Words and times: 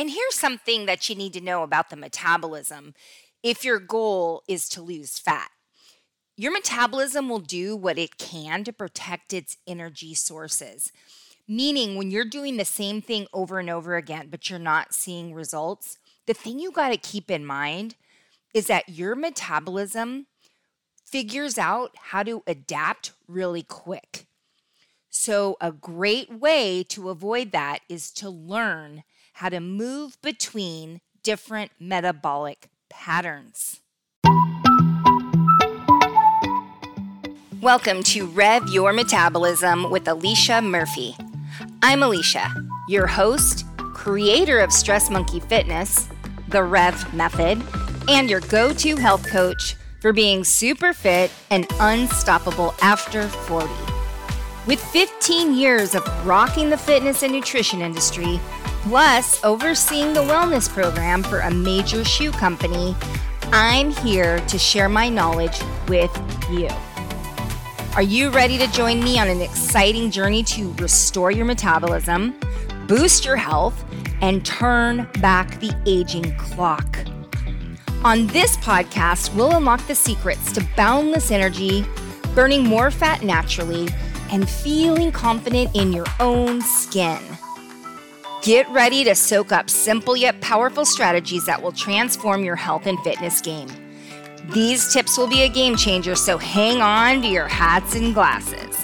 And 0.00 0.08
here's 0.08 0.34
something 0.34 0.86
that 0.86 1.10
you 1.10 1.14
need 1.14 1.34
to 1.34 1.42
know 1.42 1.62
about 1.62 1.90
the 1.90 1.96
metabolism 1.96 2.94
if 3.42 3.66
your 3.66 3.78
goal 3.78 4.42
is 4.48 4.66
to 4.70 4.80
lose 4.80 5.18
fat. 5.18 5.50
Your 6.38 6.52
metabolism 6.52 7.28
will 7.28 7.40
do 7.40 7.76
what 7.76 7.98
it 7.98 8.16
can 8.16 8.64
to 8.64 8.72
protect 8.72 9.34
its 9.34 9.58
energy 9.66 10.14
sources. 10.14 10.90
Meaning, 11.46 11.96
when 11.96 12.10
you're 12.10 12.24
doing 12.24 12.56
the 12.56 12.64
same 12.64 13.02
thing 13.02 13.26
over 13.34 13.58
and 13.58 13.68
over 13.68 13.94
again, 13.94 14.28
but 14.30 14.48
you're 14.48 14.58
not 14.58 14.94
seeing 14.94 15.34
results, 15.34 15.98
the 16.24 16.32
thing 16.32 16.58
you 16.58 16.70
got 16.70 16.88
to 16.88 16.96
keep 16.96 17.30
in 17.30 17.44
mind 17.44 17.94
is 18.54 18.68
that 18.68 18.88
your 18.88 19.14
metabolism 19.14 20.28
figures 21.04 21.58
out 21.58 21.94
how 21.94 22.22
to 22.22 22.42
adapt 22.46 23.12
really 23.28 23.62
quick. 23.62 24.24
So, 25.10 25.58
a 25.60 25.70
great 25.70 26.32
way 26.40 26.84
to 26.84 27.10
avoid 27.10 27.52
that 27.52 27.80
is 27.86 28.10
to 28.12 28.30
learn 28.30 29.02
how 29.40 29.48
to 29.48 29.58
move 29.58 30.20
between 30.20 31.00
different 31.22 31.70
metabolic 31.80 32.68
patterns. 32.90 33.80
Welcome 37.62 38.02
to 38.02 38.26
Rev 38.26 38.68
Your 38.68 38.92
Metabolism 38.92 39.90
with 39.90 40.06
Alicia 40.06 40.60
Murphy. 40.60 41.16
I'm 41.82 42.02
Alicia, 42.02 42.54
your 42.86 43.06
host, 43.06 43.64
creator 43.94 44.60
of 44.60 44.70
Stress 44.70 45.08
Monkee 45.08 45.40
Fitness, 45.40 46.10
the 46.48 46.62
Rev 46.62 47.14
Method, 47.14 47.62
and 48.10 48.28
your 48.28 48.40
go 48.40 48.74
to 48.74 48.96
health 48.96 49.26
coach 49.26 49.74
for 50.02 50.12
being 50.12 50.44
super 50.44 50.92
fit 50.92 51.30
and 51.48 51.66
unstoppable 51.80 52.74
after 52.82 53.26
40. 53.26 53.66
With 54.66 54.84
15 54.92 55.54
years 55.54 55.94
of 55.94 56.04
rocking 56.26 56.68
the 56.68 56.76
fitness 56.76 57.22
and 57.22 57.32
nutrition 57.32 57.80
industry, 57.80 58.38
plus 58.82 59.42
overseeing 59.44 60.12
the 60.12 60.20
wellness 60.20 60.68
program 60.68 61.22
for 61.22 61.40
a 61.40 61.50
major 61.50 62.04
shoe 62.04 62.30
company, 62.30 62.96
I'm 63.52 63.90
here 63.90 64.38
to 64.40 64.58
share 64.58 64.88
my 64.88 65.08
knowledge 65.08 65.58
with 65.88 66.10
you. 66.50 66.68
Are 67.94 68.02
you 68.02 68.30
ready 68.30 68.56
to 68.58 68.66
join 68.68 69.02
me 69.02 69.18
on 69.18 69.28
an 69.28 69.40
exciting 69.40 70.10
journey 70.10 70.42
to 70.44 70.72
restore 70.74 71.30
your 71.30 71.44
metabolism, 71.44 72.38
boost 72.86 73.24
your 73.24 73.36
health, 73.36 73.84
and 74.22 74.44
turn 74.46 75.08
back 75.20 75.58
the 75.60 75.74
aging 75.86 76.36
clock? 76.36 76.98
On 78.04 78.28
this 78.28 78.56
podcast, 78.58 79.34
we'll 79.34 79.56
unlock 79.56 79.86
the 79.86 79.94
secrets 79.94 80.52
to 80.52 80.66
boundless 80.76 81.30
energy, 81.30 81.84
burning 82.34 82.64
more 82.64 82.90
fat 82.90 83.22
naturally, 83.22 83.88
and 84.30 84.48
feeling 84.48 85.12
confident 85.12 85.74
in 85.74 85.92
your 85.92 86.06
own 86.20 86.62
skin. 86.62 87.20
Get 88.42 88.66
ready 88.70 89.04
to 89.04 89.14
soak 89.14 89.52
up 89.52 89.68
simple 89.68 90.16
yet 90.16 90.40
powerful 90.40 90.86
strategies 90.86 91.44
that 91.44 91.60
will 91.60 91.72
transform 91.72 92.42
your 92.42 92.56
health 92.56 92.86
and 92.86 92.98
fitness 93.00 93.42
game. 93.42 93.68
These 94.54 94.94
tips 94.94 95.18
will 95.18 95.26
be 95.26 95.42
a 95.42 95.48
game 95.48 95.76
changer, 95.76 96.14
so 96.14 96.38
hang 96.38 96.80
on 96.80 97.20
to 97.20 97.28
your 97.28 97.48
hats 97.48 97.96
and 97.96 98.14
glasses. 98.14 98.82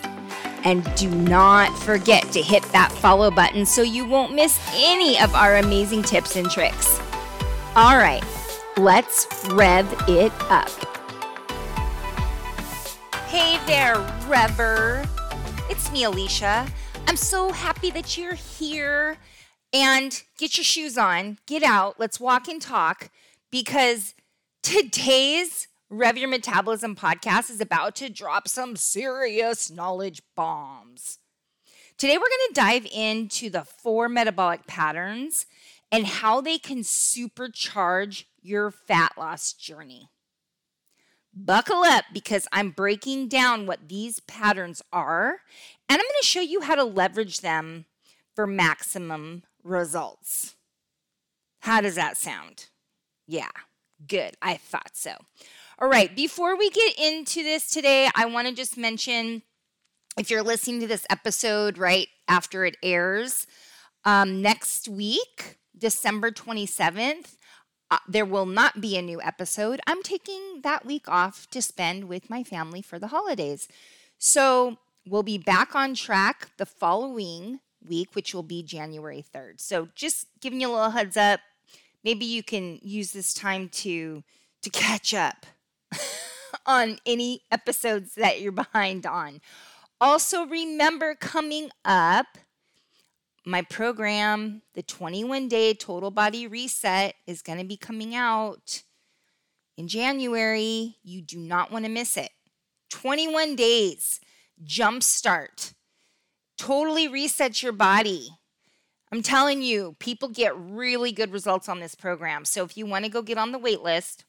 And 0.65 0.85
do 0.95 1.09
not 1.09 1.75
forget 1.79 2.31
to 2.33 2.43
hit 2.43 2.65
that 2.65 2.93
follow 2.93 3.31
button 3.31 3.65
so 3.65 3.81
you 3.81 4.05
won't 4.05 4.35
miss 4.35 4.61
any 4.75 5.19
of 5.19 5.35
our 5.35 5.57
amazing 5.57 6.03
tips 6.03 6.37
and 6.37 6.51
tricks. 6.51 7.01
All 7.77 7.97
right, 7.97 8.23
let's 8.77 9.27
rev 9.53 9.91
it 10.07 10.33
up. 10.51 10.69
Hey 13.29 13.59
there, 13.67 13.97
Rever. 14.29 15.07
It's 15.71 15.91
me, 15.93 16.05
Alicia. 16.05 16.67
I'm 17.07 17.17
so 17.17 17.53
happy 17.53 17.91
that 17.93 18.19
you're 18.19 18.35
here. 18.35 19.17
And 19.73 20.23
get 20.39 20.57
your 20.57 20.65
shoes 20.65 20.97
on, 20.97 21.39
get 21.47 21.63
out, 21.63 21.99
let's 21.99 22.21
walk 22.21 22.49
and 22.49 22.63
talk 22.63 23.11
because 23.51 24.15
Today's 24.63 25.69
Rev 25.91 26.19
Your 26.19 26.29
Metabolism 26.29 26.97
podcast 26.97 27.51
is 27.51 27.61
about 27.61 27.95
to 27.97 28.09
drop 28.09 28.49
some 28.49 28.75
serious 28.75 29.71
knowledge 29.71 30.23
bombs. 30.35 31.19
Today, 31.97 32.19
we're 32.19 32.29
going 32.29 32.49
to 32.49 32.55
dive 32.55 32.87
into 32.93 33.49
the 33.49 33.63
four 33.63 34.09
metabolic 34.09 34.67
patterns 34.67 35.47
and 35.93 36.07
how 36.07 36.41
they 36.41 36.59
can 36.59 36.79
supercharge 36.79 38.25
your 38.43 38.71
fat 38.71 39.13
loss 39.17 39.53
journey. 39.53 40.11
Buckle 41.33 41.85
up 41.85 42.07
because 42.13 42.49
I'm 42.51 42.71
breaking 42.71 43.29
down 43.29 43.67
what 43.67 43.89
these 43.89 44.21
patterns 44.21 44.83
are 44.93 45.41
and 45.89 45.99
I'm 45.99 45.99
going 45.99 46.21
to 46.21 46.27
show 46.27 46.41
you 46.41 46.63
how 46.63 46.75
to 46.75 46.85
leverage 46.85 47.41
them 47.41 47.85
for 48.35 48.47
maximum 48.47 49.45
results. 49.67 50.55
How 51.61 51.81
does 51.81 51.97
that 51.97 52.17
sound? 52.17 52.67
Yeah. 53.27 53.51
Good. 54.07 54.35
I 54.41 54.57
thought 54.57 54.93
so. 54.95 55.13
All 55.79 55.89
right. 55.89 56.15
Before 56.15 56.57
we 56.57 56.71
get 56.71 56.99
into 56.99 57.43
this 57.43 57.71
today, 57.71 58.09
I 58.15 58.27
want 58.27 58.49
to 58.49 58.55
just 58.55 58.77
mention 58.77 59.43
if 60.19 60.31
you're 60.31 60.43
listening 60.43 60.81
to 60.81 60.87
this 60.87 61.07
episode 61.11 61.77
right 61.79 62.09
after 62.29 62.65
it 62.65 62.77
airs, 62.83 63.47
um, 64.05 64.41
next 64.41 64.89
week, 64.89 65.59
December 65.77 66.31
27th, 66.31 67.37
uh, 67.91 67.99
there 68.09 68.25
will 68.25 68.47
not 68.47 68.81
be 68.81 68.97
a 68.97 69.03
new 69.03 69.21
episode. 69.21 69.81
I'm 69.87 70.03
taking 70.03 70.61
that 70.63 70.87
week 70.87 71.09
off 71.09 71.49
to 71.51 71.61
spend 71.61 72.05
with 72.05 72.31
my 72.31 72.43
family 72.43 72.83
for 72.83 72.99
the 72.99 73.09
holidays. 73.09 73.69
So 74.19 74.79
we'll 75.07 75.23
be 75.23 75.39
back 75.39 75.75
on 75.75 75.95
track 75.95 76.51
the 76.57 76.67
following 76.67 77.61
week, 77.89 78.15
which 78.15 78.35
will 78.35 78.43
be 78.43 78.63
January 78.63 79.25
3rd. 79.35 79.61
So 79.61 79.89
just 79.95 80.27
giving 80.41 80.61
you 80.61 80.69
a 80.69 80.73
little 80.73 80.91
heads 80.91 81.17
up 81.17 81.41
maybe 82.07 82.25
you 82.25 82.41
can 82.41 82.79
use 82.83 83.11
this 83.11 83.35
time 83.35 83.69
to 83.69 84.23
to 84.63 84.71
catch 84.71 85.13
up 85.13 85.45
on 86.67 86.99
any 87.05 87.43
episodes 87.51 88.15
that 88.15 88.41
you're 88.41 88.53
behind 88.53 89.05
on. 89.05 89.41
Also 90.01 90.47
remember 90.47 91.15
coming 91.17 91.71
up 91.85 92.27
my 93.45 93.63
program, 93.63 94.63
the 94.75 94.83
21 94.83 95.49
day 95.49 95.75
total 95.75 96.11
body 96.11 96.47
reset 96.47 97.15
is 97.27 97.43
going 97.43 97.59
to 97.59 97.65
be 97.65 97.77
coming 97.77 98.15
out 98.15 98.83
in 99.77 99.89
January. 99.89 100.97
You 101.03 101.23
do 101.23 101.39
not 101.39 101.71
want 101.71 101.85
to 101.85 101.91
miss 101.91 102.17
it. 102.17 102.31
21 102.91 103.57
days 103.57 104.21
jumpstart. 104.65 105.75
Totally 106.57 107.09
reset 107.09 107.63
your 107.63 107.73
body. 107.73 108.31
I'm 109.13 109.23
telling 109.23 109.63
you, 109.63 109.95
people 109.99 110.29
get 110.29 110.59
really 110.59 111.13
good 111.13 111.33
results 111.33 111.69
on 111.69 111.81
this 111.81 111.95
program. 111.95 112.45
So 112.45 112.65
if 112.65 112.77
you 112.77 112.87
want 112.87 113.05
to 113.05 113.11
go 113.11 113.23
get 113.23 113.39
on 113.39 113.53
the 113.53 113.59
wait 113.59 113.83
list, 113.83 114.25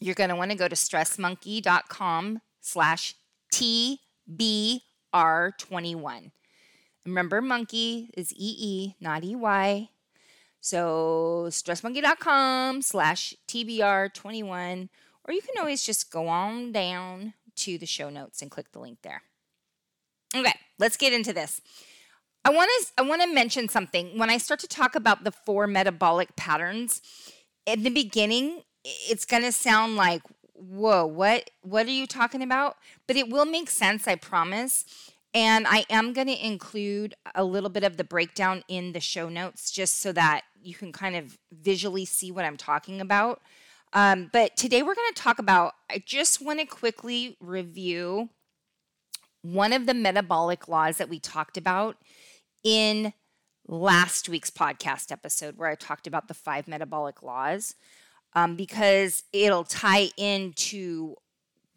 you're 0.00 0.14
going 0.14 0.30
to 0.30 0.36
want 0.36 0.50
to 0.50 0.56
go 0.56 0.68
to 0.68 0.76
stressmonkee.com 0.76 2.40
slash 2.60 3.14
TBR21. 3.52 6.30
Remember, 7.06 7.40
monkey 7.40 8.10
is 8.14 8.32
EE, 8.34 8.96
not 9.00 9.24
EY. 9.24 9.88
So 10.60 11.46
stressmonkee.com 11.48 12.82
slash 12.82 13.34
TBR21. 13.48 14.88
Or 15.24 15.34
you 15.34 15.40
can 15.40 15.54
always 15.58 15.84
just 15.84 16.10
go 16.10 16.28
on 16.28 16.72
down 16.72 17.32
to 17.56 17.78
the 17.78 17.86
show 17.86 18.10
notes 18.10 18.42
and 18.42 18.50
click 18.50 18.72
the 18.72 18.78
link 18.78 18.98
there. 19.02 19.22
Okay, 20.34 20.54
let's 20.78 20.96
get 20.96 21.12
into 21.12 21.32
this. 21.32 21.60
I 22.44 22.50
want 22.50 22.70
to 22.78 22.86
I 22.98 23.02
want 23.02 23.22
to 23.22 23.32
mention 23.32 23.68
something. 23.68 24.18
When 24.18 24.30
I 24.30 24.38
start 24.38 24.60
to 24.60 24.68
talk 24.68 24.94
about 24.94 25.24
the 25.24 25.32
four 25.32 25.66
metabolic 25.66 26.36
patterns, 26.36 27.02
in 27.66 27.82
the 27.82 27.90
beginning, 27.90 28.62
it's 28.84 29.26
going 29.26 29.42
to 29.42 29.52
sound 29.52 29.96
like, 29.96 30.22
"Whoa, 30.54 31.04
what 31.06 31.50
what 31.62 31.86
are 31.86 31.90
you 31.90 32.06
talking 32.06 32.42
about?" 32.42 32.76
But 33.06 33.16
it 33.16 33.28
will 33.28 33.44
make 33.44 33.70
sense, 33.70 34.08
I 34.08 34.14
promise. 34.14 34.84
And 35.32 35.66
I 35.68 35.84
am 35.88 36.12
going 36.12 36.26
to 36.26 36.46
include 36.46 37.14
a 37.36 37.44
little 37.44 37.70
bit 37.70 37.84
of 37.84 37.96
the 37.96 38.02
breakdown 38.02 38.64
in 38.66 38.92
the 38.92 39.00
show 39.00 39.28
notes 39.28 39.70
just 39.70 40.00
so 40.00 40.10
that 40.12 40.42
you 40.60 40.74
can 40.74 40.92
kind 40.92 41.14
of 41.14 41.38
visually 41.52 42.04
see 42.04 42.32
what 42.32 42.44
I'm 42.44 42.56
talking 42.56 43.00
about. 43.00 43.40
Um, 43.92 44.28
but 44.32 44.56
today 44.56 44.82
we're 44.82 44.94
going 44.94 45.12
to 45.14 45.22
talk 45.22 45.38
about, 45.38 45.74
I 45.88 46.02
just 46.04 46.42
want 46.42 46.58
to 46.60 46.66
quickly 46.66 47.36
review 47.40 48.30
one 49.42 49.72
of 49.72 49.86
the 49.86 49.94
metabolic 49.94 50.68
laws 50.68 50.98
that 50.98 51.08
we 51.08 51.18
talked 51.18 51.56
about 51.56 51.96
in 52.62 53.12
last 53.66 54.28
week's 54.28 54.50
podcast 54.50 55.12
episode 55.12 55.56
where 55.56 55.68
I 55.68 55.74
talked 55.74 56.06
about 56.06 56.28
the 56.28 56.34
five 56.34 56.66
metabolic 56.68 57.22
laws 57.22 57.74
um, 58.34 58.56
because 58.56 59.24
it'll 59.32 59.64
tie 59.64 60.10
into 60.16 61.16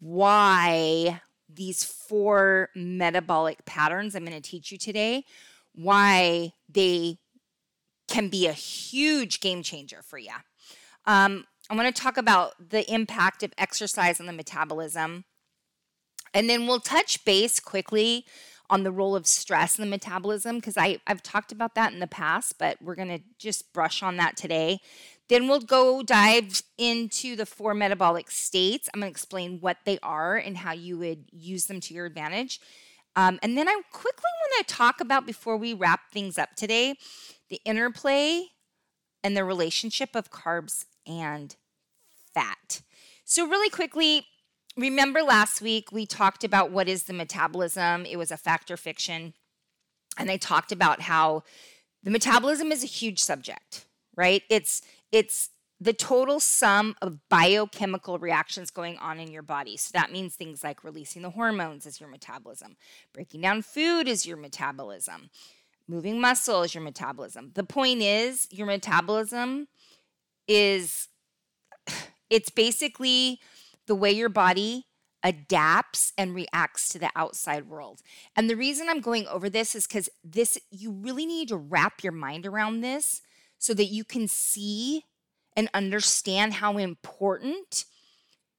why 0.00 1.20
these 1.48 1.84
four 1.84 2.70
metabolic 2.74 3.64
patterns 3.64 4.14
I'm 4.14 4.24
going 4.24 4.40
to 4.40 4.48
teach 4.48 4.72
you 4.72 4.78
today, 4.78 5.24
why 5.74 6.52
they 6.68 7.18
can 8.08 8.28
be 8.28 8.46
a 8.46 8.52
huge 8.52 9.40
game 9.40 9.62
changer 9.62 10.02
for 10.02 10.18
you. 10.18 10.32
Um, 11.06 11.46
I 11.70 11.74
want 11.74 11.94
to 11.94 12.02
talk 12.02 12.16
about 12.16 12.54
the 12.70 12.90
impact 12.92 13.42
of 13.42 13.52
exercise 13.56 14.20
on 14.20 14.26
the 14.26 14.32
metabolism. 14.32 15.24
And 16.34 16.50
then 16.50 16.66
we'll 16.66 16.80
touch 16.80 17.24
base 17.24 17.60
quickly 17.60 18.26
on 18.68 18.82
the 18.82 18.90
role 18.90 19.14
of 19.14 19.26
stress 19.26 19.78
in 19.78 19.84
the 19.84 19.90
metabolism 19.90 20.56
because 20.56 20.76
I've 20.76 21.22
talked 21.22 21.52
about 21.52 21.74
that 21.76 21.92
in 21.92 22.00
the 22.00 22.06
past, 22.06 22.58
but 22.58 22.76
we're 22.82 22.94
going 22.96 23.08
to 23.08 23.22
just 23.38 23.72
brush 23.72 24.02
on 24.02 24.16
that 24.16 24.36
today. 24.36 24.80
Then 25.28 25.48
we'll 25.48 25.60
go 25.60 26.02
dive 26.02 26.62
into 26.76 27.36
the 27.36 27.46
four 27.46 27.72
metabolic 27.72 28.30
states. 28.30 28.88
I'm 28.92 29.00
going 29.00 29.10
to 29.10 29.14
explain 29.14 29.58
what 29.60 29.78
they 29.84 29.98
are 30.02 30.36
and 30.36 30.56
how 30.58 30.72
you 30.72 30.98
would 30.98 31.26
use 31.30 31.66
them 31.66 31.80
to 31.80 31.94
your 31.94 32.06
advantage. 32.06 32.60
Um, 33.16 33.38
and 33.42 33.56
then 33.56 33.68
I 33.68 33.80
quickly 33.92 34.24
want 34.24 34.66
to 34.66 34.74
talk 34.74 35.00
about 35.00 35.24
before 35.24 35.56
we 35.56 35.72
wrap 35.72 36.10
things 36.10 36.38
up 36.38 36.56
today 36.56 36.96
the 37.50 37.60
interplay 37.64 38.46
and 39.22 39.36
the 39.36 39.44
relationship 39.44 40.16
of 40.16 40.30
carbs 40.30 40.86
and 41.06 41.54
fat. 42.32 42.82
So, 43.24 43.46
really 43.46 43.70
quickly, 43.70 44.26
remember 44.76 45.22
last 45.22 45.62
week 45.62 45.92
we 45.92 46.06
talked 46.06 46.44
about 46.44 46.70
what 46.70 46.88
is 46.88 47.04
the 47.04 47.12
metabolism? 47.12 48.06
It 48.06 48.16
was 48.16 48.30
a 48.30 48.36
factor 48.36 48.76
fiction. 48.76 49.34
And 50.16 50.30
I 50.30 50.36
talked 50.36 50.72
about 50.72 51.02
how 51.02 51.42
the 52.02 52.10
metabolism 52.10 52.70
is 52.70 52.84
a 52.84 52.88
huge 52.88 53.18
subject, 53.18 53.86
right? 54.16 54.42
It's 54.48 54.82
it's 55.10 55.50
the 55.80 55.92
total 55.92 56.38
sum 56.40 56.94
of 57.02 57.18
biochemical 57.28 58.18
reactions 58.18 58.70
going 58.70 58.96
on 58.98 59.18
in 59.18 59.30
your 59.30 59.42
body. 59.42 59.76
So 59.76 59.90
that 59.92 60.12
means 60.12 60.34
things 60.34 60.62
like 60.62 60.84
releasing 60.84 61.22
the 61.22 61.30
hormones 61.30 61.84
is 61.84 62.00
your 62.00 62.08
metabolism, 62.08 62.76
breaking 63.12 63.40
down 63.40 63.62
food 63.62 64.06
is 64.06 64.24
your 64.24 64.36
metabolism, 64.36 65.30
moving 65.88 66.20
muscle 66.20 66.62
is 66.62 66.74
your 66.74 66.84
metabolism. 66.84 67.50
The 67.54 67.64
point 67.64 68.02
is, 68.02 68.46
your 68.50 68.66
metabolism 68.66 69.68
is 70.46 71.08
it's 72.30 72.50
basically 72.50 73.40
the 73.86 73.94
way 73.94 74.10
your 74.10 74.28
body 74.28 74.86
adapts 75.22 76.12
and 76.18 76.34
reacts 76.34 76.88
to 76.90 76.98
the 76.98 77.10
outside 77.16 77.66
world. 77.66 78.00
And 78.36 78.48
the 78.48 78.56
reason 78.56 78.88
I'm 78.88 79.00
going 79.00 79.26
over 79.26 79.48
this 79.48 79.74
is 79.74 79.86
cuz 79.86 80.08
this 80.22 80.58
you 80.70 80.90
really 80.92 81.24
need 81.24 81.48
to 81.48 81.56
wrap 81.56 82.02
your 82.02 82.12
mind 82.12 82.46
around 82.46 82.80
this 82.80 83.22
so 83.58 83.72
that 83.74 83.86
you 83.86 84.04
can 84.04 84.28
see 84.28 85.04
and 85.56 85.70
understand 85.72 86.54
how 86.54 86.76
important 86.76 87.84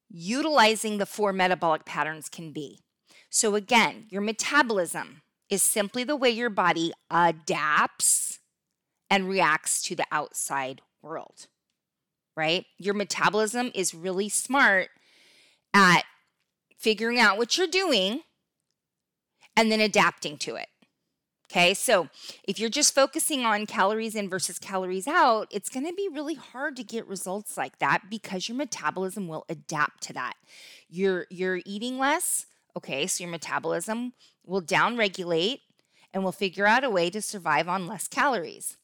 utilizing 0.09 0.97
the 0.97 1.05
four 1.05 1.33
metabolic 1.33 1.85
patterns 1.85 2.29
can 2.29 2.51
be. 2.51 2.79
So, 3.29 3.55
again, 3.55 4.07
your 4.09 4.21
metabolism 4.21 5.21
is 5.49 5.61
simply 5.61 6.03
the 6.03 6.15
way 6.15 6.29
your 6.29 6.49
body 6.49 6.93
adapts 7.11 8.39
and 9.09 9.27
reacts 9.27 9.83
to 9.83 9.95
the 9.95 10.05
outside 10.11 10.81
world, 11.01 11.47
right? 12.35 12.65
Your 12.77 12.93
metabolism 12.93 13.71
is 13.75 13.93
really 13.93 14.29
smart 14.29 14.89
at 15.75 16.03
figuring 16.77 17.19
out 17.19 17.37
what 17.37 17.57
you're 17.57 17.67
doing 17.67 18.21
and 19.55 19.71
then 19.71 19.81
adapting 19.81 20.37
to 20.37 20.55
it. 20.55 20.67
Okay, 21.51 21.75
so 21.75 22.09
if 22.47 22.59
you're 22.59 22.69
just 22.69 22.95
focusing 22.95 23.45
on 23.45 23.67
calories 23.67 24.15
in 24.15 24.29
versus 24.29 24.57
calories 24.57 25.07
out, 25.07 25.47
it's 25.51 25.69
going 25.69 25.85
to 25.85 25.93
be 25.93 26.09
really 26.11 26.33
hard 26.33 26.75
to 26.77 26.83
get 26.83 27.07
results 27.07 27.55
like 27.55 27.77
that 27.77 28.03
because 28.09 28.49
your 28.49 28.57
metabolism 28.57 29.27
will 29.27 29.45
adapt 29.47 30.01
to 30.03 30.13
that. 30.13 30.33
You're 30.89 31.27
you're 31.29 31.61
eating 31.65 31.99
less, 31.99 32.47
okay, 32.75 33.05
so 33.05 33.23
your 33.23 33.31
metabolism 33.31 34.13
will 34.43 34.61
downregulate 34.61 35.59
and 36.13 36.23
will 36.23 36.31
figure 36.31 36.65
out 36.65 36.83
a 36.83 36.89
way 36.89 37.09
to 37.11 37.21
survive 37.21 37.67
on 37.69 37.85
less 37.85 38.07
calories. 38.07 38.77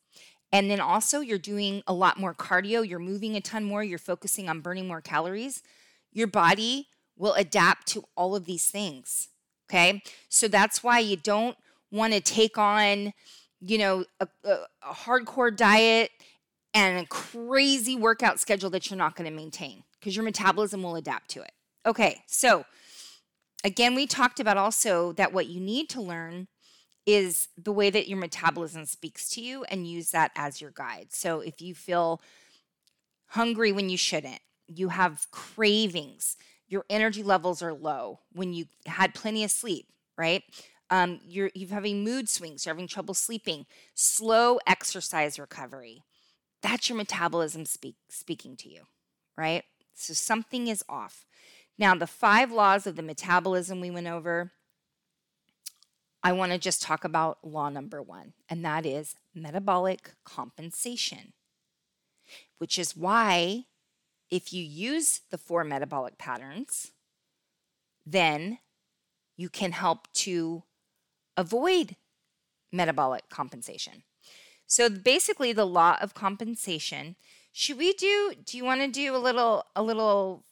And 0.51 0.69
then 0.69 0.81
also 0.81 1.21
you're 1.21 1.39
doing 1.39 1.81
a 1.87 1.93
lot 1.93 2.19
more 2.19 2.35
cardio, 2.35 2.87
you're 2.87 2.99
moving 2.99 3.35
a 3.35 3.41
ton 3.41 3.63
more, 3.63 3.83
you're 3.83 3.97
focusing 3.97 4.49
on 4.49 4.59
burning 4.59 4.87
more 4.87 5.01
calories. 5.01 5.63
Your 6.11 6.27
body 6.27 6.87
will 7.17 7.33
adapt 7.33 7.87
to 7.87 8.03
all 8.15 8.35
of 8.35 8.45
these 8.45 8.65
things. 8.65 9.29
Okay? 9.69 10.01
So 10.29 10.47
that's 10.47 10.83
why 10.83 10.99
you 10.99 11.15
don't 11.15 11.55
want 11.91 12.13
to 12.13 12.19
take 12.19 12.57
on, 12.57 13.13
you 13.59 13.77
know, 13.77 14.05
a, 14.19 14.27
a, 14.43 14.57
a 14.83 14.93
hardcore 14.93 15.55
diet 15.55 16.11
and 16.73 16.99
a 16.99 17.07
crazy 17.07 17.95
workout 17.95 18.39
schedule 18.39 18.69
that 18.71 18.89
you're 18.89 18.97
not 18.97 19.15
going 19.15 19.29
to 19.29 19.35
maintain 19.35 19.83
because 19.99 20.15
your 20.15 20.25
metabolism 20.25 20.83
will 20.83 20.95
adapt 20.95 21.29
to 21.31 21.41
it. 21.41 21.51
Okay, 21.85 22.21
so 22.27 22.65
again, 23.63 23.95
we 23.95 24.07
talked 24.07 24.39
about 24.39 24.57
also 24.57 25.13
that 25.13 25.33
what 25.33 25.47
you 25.47 25.59
need 25.59 25.89
to 25.89 26.01
learn 26.01 26.47
is 27.05 27.47
the 27.57 27.71
way 27.71 27.89
that 27.89 28.07
your 28.07 28.19
metabolism 28.19 28.85
speaks 28.85 29.29
to 29.31 29.41
you 29.41 29.63
and 29.65 29.87
use 29.87 30.11
that 30.11 30.31
as 30.35 30.61
your 30.61 30.71
guide. 30.71 31.07
So 31.09 31.39
if 31.39 31.61
you 31.61 31.73
feel 31.73 32.21
hungry 33.29 33.71
when 33.71 33.89
you 33.89 33.97
shouldn't, 33.97 34.41
you 34.73 34.89
have 34.89 35.27
cravings, 35.31 36.37
your 36.67 36.85
energy 36.89 37.23
levels 37.23 37.61
are 37.61 37.73
low 37.73 38.19
when 38.31 38.53
you 38.53 38.65
had 38.85 39.13
plenty 39.13 39.43
of 39.43 39.51
sleep, 39.51 39.87
right? 40.17 40.43
Um, 40.89 41.19
you're 41.25 41.51
you're 41.53 41.69
having 41.69 42.03
mood 42.03 42.29
swings, 42.29 42.65
you're 42.65 42.73
having 42.73 42.87
trouble 42.87 43.13
sleeping, 43.13 43.65
slow 43.93 44.59
exercise 44.67 45.39
recovery. 45.39 46.03
That's 46.61 46.89
your 46.89 46.97
metabolism 46.97 47.65
speak, 47.65 47.95
speaking 48.09 48.55
to 48.57 48.69
you, 48.69 48.83
right? 49.37 49.63
So 49.93 50.13
something 50.13 50.67
is 50.67 50.83
off. 50.87 51.25
Now, 51.77 51.95
the 51.95 52.07
five 52.07 52.51
laws 52.51 52.85
of 52.85 52.95
the 52.95 53.01
metabolism 53.01 53.81
we 53.81 53.89
went 53.89 54.07
over, 54.07 54.51
I 56.23 56.33
want 56.33 56.51
to 56.51 56.57
just 56.59 56.81
talk 56.81 57.03
about 57.03 57.39
law 57.43 57.69
number 57.69 58.01
one, 58.01 58.33
and 58.47 58.63
that 58.63 58.85
is 58.85 59.15
metabolic 59.33 60.11
compensation, 60.23 61.33
which 62.59 62.77
is 62.77 62.95
why 62.95 63.65
if 64.31 64.53
you 64.53 64.63
use 64.63 65.21
the 65.29 65.37
four 65.37 65.63
metabolic 65.65 66.17
patterns, 66.17 66.91
then 68.05 68.59
you 69.35 69.49
can 69.49 69.73
help 69.73 70.11
to 70.13 70.63
avoid 71.35 71.97
metabolic 72.71 73.29
compensation. 73.29 74.03
So 74.65 74.89
basically 74.89 75.51
the 75.51 75.65
law 75.65 75.97
of 76.01 76.13
compensation, 76.13 77.17
should 77.51 77.77
we 77.77 77.91
do 77.93 78.33
do 78.45 78.57
you 78.57 78.63
want 78.63 78.79
to 78.81 78.87
do 78.87 79.13
a 79.13 79.17
little 79.17 79.65
a 79.75 79.83
little 79.83 80.45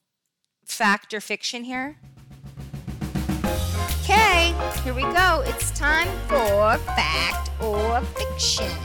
fact 0.65 1.13
or 1.13 1.21
fiction 1.21 1.63
here? 1.63 1.97
Okay, 4.01 4.53
here 4.83 4.93
we 4.93 5.03
go. 5.03 5.43
It's 5.45 5.71
time 5.71 6.09
for 6.27 6.77
fact 6.95 7.51
or 7.61 8.01
fiction. 8.01 8.75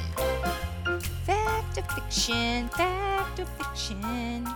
Fact 1.25 1.79
or 1.79 1.83
fiction, 1.95 2.69
fact 2.69 3.41
or 3.41 3.47
fiction. 3.47 4.47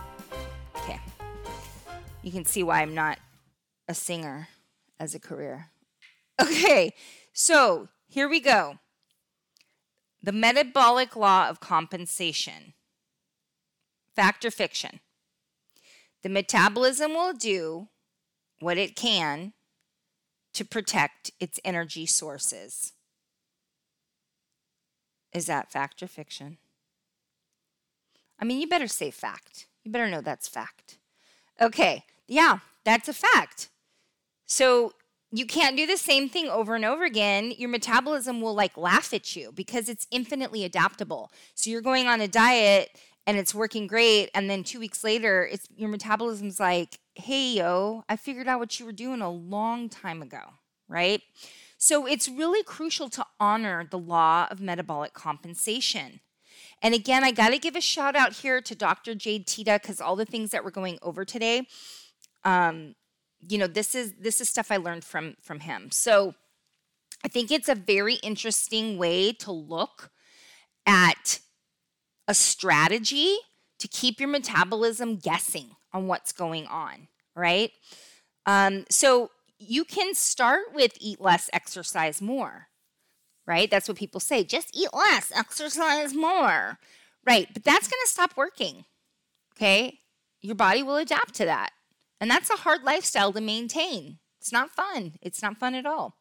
You 2.21 2.31
can 2.31 2.45
see 2.45 2.63
why 2.63 2.81
I'm 2.81 2.93
not 2.93 3.19
a 3.87 3.93
singer 3.93 4.49
as 4.99 5.15
a 5.15 5.19
career. 5.19 5.67
Okay, 6.41 6.93
so 7.33 7.89
here 8.07 8.29
we 8.29 8.39
go. 8.39 8.79
The 10.21 10.31
metabolic 10.31 11.15
law 11.15 11.49
of 11.49 11.59
compensation. 11.59 12.73
Fact 14.15 14.43
or 14.43 14.51
fiction? 14.51 14.99
The 16.23 16.29
metabolism 16.29 17.13
will 17.13 17.33
do 17.33 17.87
what 18.59 18.77
it 18.77 18.95
can 18.95 19.53
to 20.53 20.65
protect 20.65 21.31
its 21.39 21.59
energy 21.63 22.05
sources. 22.05 22.93
Is 25.33 25.45
that 25.45 25.71
fact 25.71 26.03
or 26.03 26.07
fiction? 26.07 26.57
I 28.39 28.45
mean, 28.45 28.59
you 28.59 28.67
better 28.67 28.87
say 28.87 29.11
fact. 29.11 29.67
You 29.83 29.91
better 29.91 30.09
know 30.09 30.21
that's 30.21 30.47
fact. 30.47 30.98
Okay, 31.61 32.03
yeah, 32.27 32.59
that's 32.85 33.07
a 33.09 33.13
fact. 33.13 33.69
So 34.47 34.93
you 35.31 35.45
can't 35.45 35.77
do 35.77 35.85
the 35.87 35.97
same 35.97 36.29
thing 36.29 36.49
over 36.49 36.75
and 36.75 36.85
over 36.85 37.05
again. 37.05 37.53
Your 37.57 37.69
metabolism 37.69 38.41
will 38.41 38.55
like 38.55 38.77
laugh 38.77 39.13
at 39.13 39.35
you 39.35 39.51
because 39.53 39.89
it's 39.89 40.07
infinitely 40.11 40.63
adaptable. 40.65 41.31
So 41.55 41.69
you're 41.69 41.81
going 41.81 42.07
on 42.07 42.21
a 42.21 42.27
diet 42.27 42.89
and 43.27 43.37
it's 43.37 43.55
working 43.55 43.87
great 43.87 44.29
and 44.35 44.49
then 44.49 44.63
2 44.63 44.79
weeks 44.79 45.03
later 45.03 45.47
it's 45.51 45.67
your 45.75 45.89
metabolism's 45.89 46.59
like, 46.59 46.99
"Hey 47.15 47.53
yo, 47.55 48.03
I 48.09 48.15
figured 48.17 48.47
out 48.47 48.59
what 48.59 48.79
you 48.79 48.85
were 48.85 48.91
doing 48.93 49.21
a 49.21 49.29
long 49.31 49.89
time 49.89 50.21
ago." 50.21 50.41
Right? 50.87 51.21
So 51.77 52.05
it's 52.07 52.29
really 52.29 52.63
crucial 52.63 53.09
to 53.11 53.25
honor 53.39 53.87
the 53.89 53.99
law 53.99 54.47
of 54.51 54.61
metabolic 54.61 55.13
compensation. 55.13 56.21
And 56.81 56.93
again, 56.93 57.23
I 57.23 57.31
got 57.31 57.49
to 57.49 57.59
give 57.59 57.75
a 57.75 57.81
shout 57.81 58.15
out 58.15 58.33
here 58.33 58.61
to 58.61 58.75
Dr. 58.75 59.13
Jade 59.13 59.47
Teta 59.47 59.79
because 59.81 59.99
all 59.99 60.15
the 60.15 60.25
things 60.25 60.51
that 60.51 60.63
we're 60.63 60.71
going 60.71 60.97
over 61.01 61.25
today, 61.25 61.67
um, 62.45 62.95
you 63.47 63.57
know 63.57 63.67
this 63.67 63.95
is 63.95 64.13
this 64.19 64.41
is 64.41 64.49
stuff 64.49 64.71
i 64.71 64.77
learned 64.77 65.03
from 65.03 65.35
from 65.41 65.61
him 65.61 65.89
so 65.91 66.33
i 67.23 67.27
think 67.27 67.51
it's 67.51 67.69
a 67.69 67.75
very 67.75 68.15
interesting 68.15 68.97
way 68.97 69.31
to 69.31 69.51
look 69.51 70.11
at 70.85 71.39
a 72.27 72.33
strategy 72.33 73.37
to 73.79 73.87
keep 73.87 74.19
your 74.19 74.29
metabolism 74.29 75.15
guessing 75.15 75.71
on 75.93 76.07
what's 76.07 76.31
going 76.31 76.67
on 76.67 77.07
right 77.35 77.71
um, 78.45 78.85
so 78.89 79.29
you 79.59 79.83
can 79.83 80.13
start 80.15 80.73
with 80.73 80.97
eat 80.99 81.21
less 81.21 81.49
exercise 81.53 82.21
more 82.21 82.67
right 83.49 83.69
that's 83.69 83.89
what 83.89 83.97
people 83.97 84.21
say 84.21 84.43
just 84.43 84.73
eat 84.73 84.93
less 84.93 85.31
exercise 85.35 86.13
more 86.13 86.77
right 87.25 87.49
but 87.53 87.65
that's 87.65 87.87
going 87.87 88.01
to 88.05 88.09
stop 88.09 88.37
working 88.37 88.85
okay 89.57 89.99
your 90.41 90.55
body 90.55 90.81
will 90.81 90.95
adapt 90.95 91.33
to 91.33 91.43
that 91.43 91.71
and 92.19 92.29
that's 92.29 92.49
a 92.49 92.57
hard 92.57 92.83
lifestyle 92.83 93.31
to 93.33 93.41
maintain. 93.41 94.19
It's 94.39 94.51
not 94.51 94.71
fun. 94.71 95.13
It's 95.21 95.41
not 95.41 95.57
fun 95.57 95.75
at 95.75 95.85
all. 95.85 96.15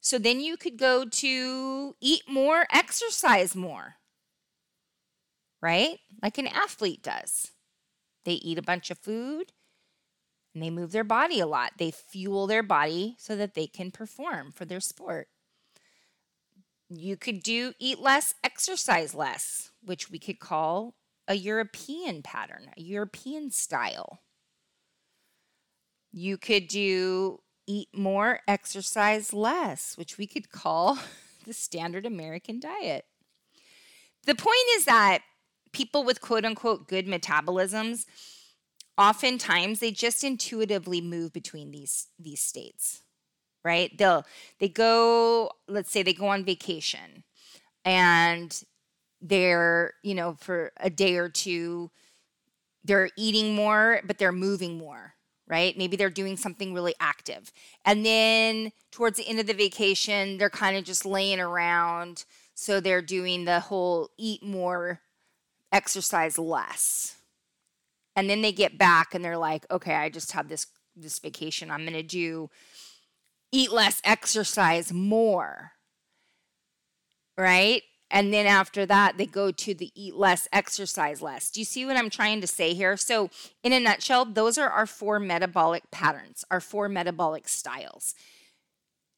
So 0.00 0.18
then 0.18 0.40
you 0.40 0.56
could 0.56 0.76
go 0.76 1.04
to 1.04 1.96
eat 2.00 2.22
more, 2.28 2.66
exercise 2.72 3.56
more, 3.56 3.96
right? 5.62 5.98
Like 6.22 6.38
an 6.38 6.46
athlete 6.46 7.02
does. 7.02 7.50
They 8.24 8.34
eat 8.34 8.58
a 8.58 8.62
bunch 8.62 8.90
of 8.90 8.98
food 8.98 9.52
and 10.52 10.62
they 10.62 10.70
move 10.70 10.92
their 10.92 11.04
body 11.04 11.40
a 11.40 11.46
lot. 11.46 11.72
They 11.78 11.90
fuel 11.90 12.46
their 12.46 12.62
body 12.62 13.16
so 13.18 13.34
that 13.36 13.54
they 13.54 13.66
can 13.66 13.90
perform 13.90 14.52
for 14.52 14.64
their 14.64 14.80
sport. 14.80 15.28
You 16.96 17.16
could 17.16 17.42
do 17.42 17.72
eat 17.78 17.98
less, 17.98 18.34
exercise 18.42 19.14
less, 19.14 19.70
which 19.82 20.10
we 20.10 20.18
could 20.18 20.38
call 20.38 20.94
a 21.26 21.34
European 21.34 22.22
pattern, 22.22 22.70
a 22.76 22.80
European 22.80 23.50
style. 23.50 24.20
You 26.12 26.36
could 26.36 26.68
do 26.68 27.40
eat 27.66 27.88
more, 27.94 28.40
exercise 28.46 29.32
less, 29.32 29.96
which 29.96 30.18
we 30.18 30.26
could 30.26 30.50
call 30.50 30.98
the 31.44 31.52
standard 31.52 32.06
American 32.06 32.60
diet. 32.60 33.06
The 34.26 34.34
point 34.34 34.56
is 34.76 34.84
that 34.84 35.20
people 35.72 36.04
with 36.04 36.20
quote 36.20 36.44
unquote 36.44 36.88
good 36.88 37.06
metabolisms 37.06 38.06
oftentimes 38.96 39.80
they 39.80 39.90
just 39.90 40.22
intuitively 40.22 41.00
move 41.00 41.32
between 41.32 41.72
these 41.72 42.06
these 42.18 42.40
states 42.40 43.02
right? 43.64 43.96
They'll 43.96 44.24
they 44.60 44.68
go 44.68 45.50
let's 45.68 45.90
say 45.90 46.02
they 46.02 46.12
go 46.12 46.28
on 46.28 46.44
vacation 46.44 47.24
and 47.84 48.62
they're 49.20 49.94
you 50.02 50.14
know 50.14 50.34
for 50.34 50.72
a 50.78 50.90
day 50.90 51.16
or 51.16 51.28
two 51.28 51.90
they're 52.84 53.10
eating 53.16 53.54
more 53.54 54.00
but 54.06 54.18
they're 54.18 54.32
moving 54.32 54.76
more 54.78 55.14
right? 55.46 55.76
Maybe 55.76 55.94
they're 55.96 56.08
doing 56.08 56.38
something 56.38 56.72
really 56.72 56.94
active. 56.98 57.52
And 57.84 58.06
then 58.06 58.72
towards 58.90 59.18
the 59.18 59.28
end 59.28 59.40
of 59.40 59.46
the 59.46 59.52
vacation 59.52 60.38
they're 60.38 60.50
kind 60.50 60.76
of 60.76 60.84
just 60.84 61.06
laying 61.06 61.40
around 61.40 62.24
so 62.54 62.80
they're 62.80 63.02
doing 63.02 63.44
the 63.44 63.60
whole 63.60 64.10
eat 64.18 64.42
more 64.42 65.00
exercise 65.72 66.38
less. 66.38 67.16
And 68.16 68.30
then 68.30 68.42
they 68.42 68.52
get 68.52 68.78
back 68.78 69.14
and 69.14 69.24
they're 69.24 69.38
like 69.38 69.66
okay 69.70 69.94
i 69.94 70.08
just 70.08 70.32
had 70.32 70.48
this 70.48 70.66
this 70.96 71.18
vacation. 71.18 71.70
I'm 71.70 71.82
going 71.82 71.94
to 71.94 72.02
do 72.02 72.50
eat 73.54 73.70
less 73.70 74.00
exercise 74.04 74.92
more 74.92 75.72
right? 77.36 77.82
And 78.10 78.32
then 78.32 78.46
after 78.46 78.86
that 78.86 79.16
they 79.18 79.26
go 79.26 79.50
to 79.50 79.74
the 79.74 79.90
eat 79.94 80.14
less 80.14 80.46
exercise 80.52 81.20
less. 81.20 81.50
Do 81.50 81.60
you 81.60 81.64
see 81.64 81.84
what 81.84 81.96
i'm 81.96 82.10
trying 82.10 82.40
to 82.40 82.46
say 82.46 82.74
here? 82.74 82.96
So 82.96 83.30
in 83.62 83.72
a 83.72 83.80
nutshell 83.80 84.24
those 84.24 84.58
are 84.58 84.68
our 84.68 84.86
four 84.86 85.18
metabolic 85.18 85.90
patterns 85.90 86.44
our 86.50 86.60
four 86.60 86.88
metabolic 86.88 87.48
styles. 87.48 88.14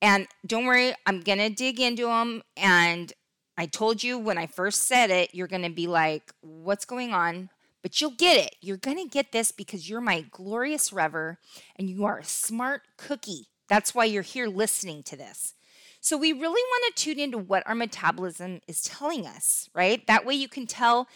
And 0.01 0.29
don't 0.47 0.67
worry 0.67 0.95
i'm 1.07 1.21
going 1.21 1.39
to 1.39 1.51
dig 1.51 1.81
into 1.81 2.07
them 2.07 2.43
and 2.57 3.13
i 3.59 3.67
told 3.67 4.03
you 4.03 4.19
when 4.19 4.39
i 4.39 4.47
first 4.47 4.83
said 4.83 5.11
it 5.11 5.35
you're 5.35 5.47
going 5.47 5.63
to 5.63 5.71
be 5.71 5.87
like 5.87 6.33
what's 6.41 6.85
going 6.85 7.13
on? 7.13 7.51
But 7.83 8.01
you'll 8.01 8.11
get 8.11 8.37
it. 8.37 8.57
You're 8.61 8.79
going 8.79 8.97
to 8.97 9.09
get 9.09 9.31
this 9.31 9.53
because 9.53 9.89
you're 9.89 10.01
my 10.01 10.25
glorious 10.33 10.93
rever 10.93 11.39
and 11.77 11.89
you 11.89 12.05
are 12.05 12.19
a 12.19 12.25
smart 12.25 12.83
cookie. 12.97 13.47
That's 13.69 13.95
why 13.95 14.05
you're 14.05 14.23
here 14.23 14.49
listening 14.49 15.03
to 15.05 15.17
this. 15.17 15.55
So, 16.01 16.17
we 16.17 16.33
really 16.33 16.43
want 16.43 16.95
to 16.97 17.03
tune 17.03 17.19
into 17.19 17.39
what 17.39 17.67
our 17.67 17.75
metabolism 17.75 18.61
is 18.69 18.83
telling 18.83 19.27
us, 19.27 19.69
right? 19.75 20.07
That 20.07 20.25
way 20.25 20.35
you 20.35 20.49
can 20.49 20.67
tell 20.67 21.09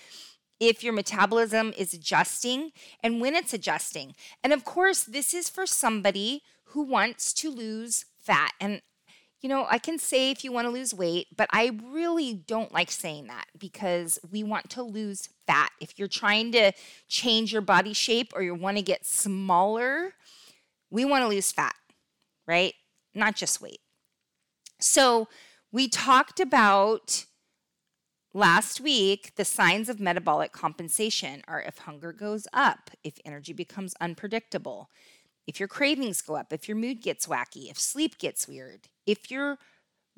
if 0.59 0.85
your 0.85 0.93
metabolism 0.93 1.73
is 1.77 1.95
adjusting 1.95 2.73
and 3.03 3.21
when 3.21 3.35
it's 3.35 3.55
adjusting. 3.55 4.15
And 4.45 4.53
of 4.53 4.65
course, 4.65 5.05
this 5.05 5.33
is 5.33 5.49
for 5.49 5.65
somebody 5.67 6.43
who 6.65 6.83
wants 6.83 7.33
to 7.35 7.51
lose 7.51 8.05
fat. 8.21 8.53
And 8.61 8.83
you 9.41 9.49
know, 9.49 9.67
I 9.71 9.79
can 9.79 9.99
say 9.99 10.31
if 10.31 10.45
you 10.45 10.53
want 10.53 10.67
to 10.67 10.71
lose 10.71 10.93
weight, 10.93 11.29
but 11.35 11.49
I 11.51 11.79
really 11.83 12.35
don't 12.35 12.73
like 12.73 12.91
saying 12.91 13.29
that 13.29 13.47
because 13.59 14.19
we 14.31 14.43
want 14.43 14.69
to 14.71 14.83
lose 14.83 15.31
fat. 15.47 15.71
If 15.81 15.99
you're 15.99 16.09
trying 16.09 16.53
to 16.53 16.73
change 17.09 17.51
your 17.51 17.63
body 17.63 17.95
shape 17.95 18.33
or 18.35 18.43
you 18.43 18.55
want 18.55 18.77
to 18.77 18.83
get 18.83 19.07
smaller, 19.07 20.13
we 20.91 21.07
want 21.07 21.23
to 21.23 21.29
lose 21.29 21.53
fat, 21.53 21.75
right? 22.51 22.75
Not 23.15 23.37
just 23.37 23.63
weight. 23.63 23.81
So, 24.81 25.29
we 25.73 25.89
talked 25.89 26.41
about 26.41 27.25
last 28.35 28.81
week 28.81 29.33
the 29.37 29.45
signs 29.45 29.89
of 29.89 30.01
metabolic 30.01 30.53
compensation 30.53 31.43
are 31.47 31.63
if 31.63 31.79
hunger 31.79 32.13
goes 32.13 32.49
up, 32.53 32.91
if 33.05 33.15
energy 33.25 33.53
becomes 33.53 33.95
unpredictable, 34.01 34.91
if 35.47 35.61
your 35.61 35.69
cravings 35.69 36.21
go 36.21 36.35
up, 36.35 36.53
if 36.53 36.69
your 36.69 36.77
mood 36.77 37.03
gets 37.03 37.27
wacky, 37.27 37.71
if 37.71 37.79
sleep 37.79 38.19
gets 38.19 38.49
weird, 38.49 38.89
if 39.07 39.31
your 39.31 39.59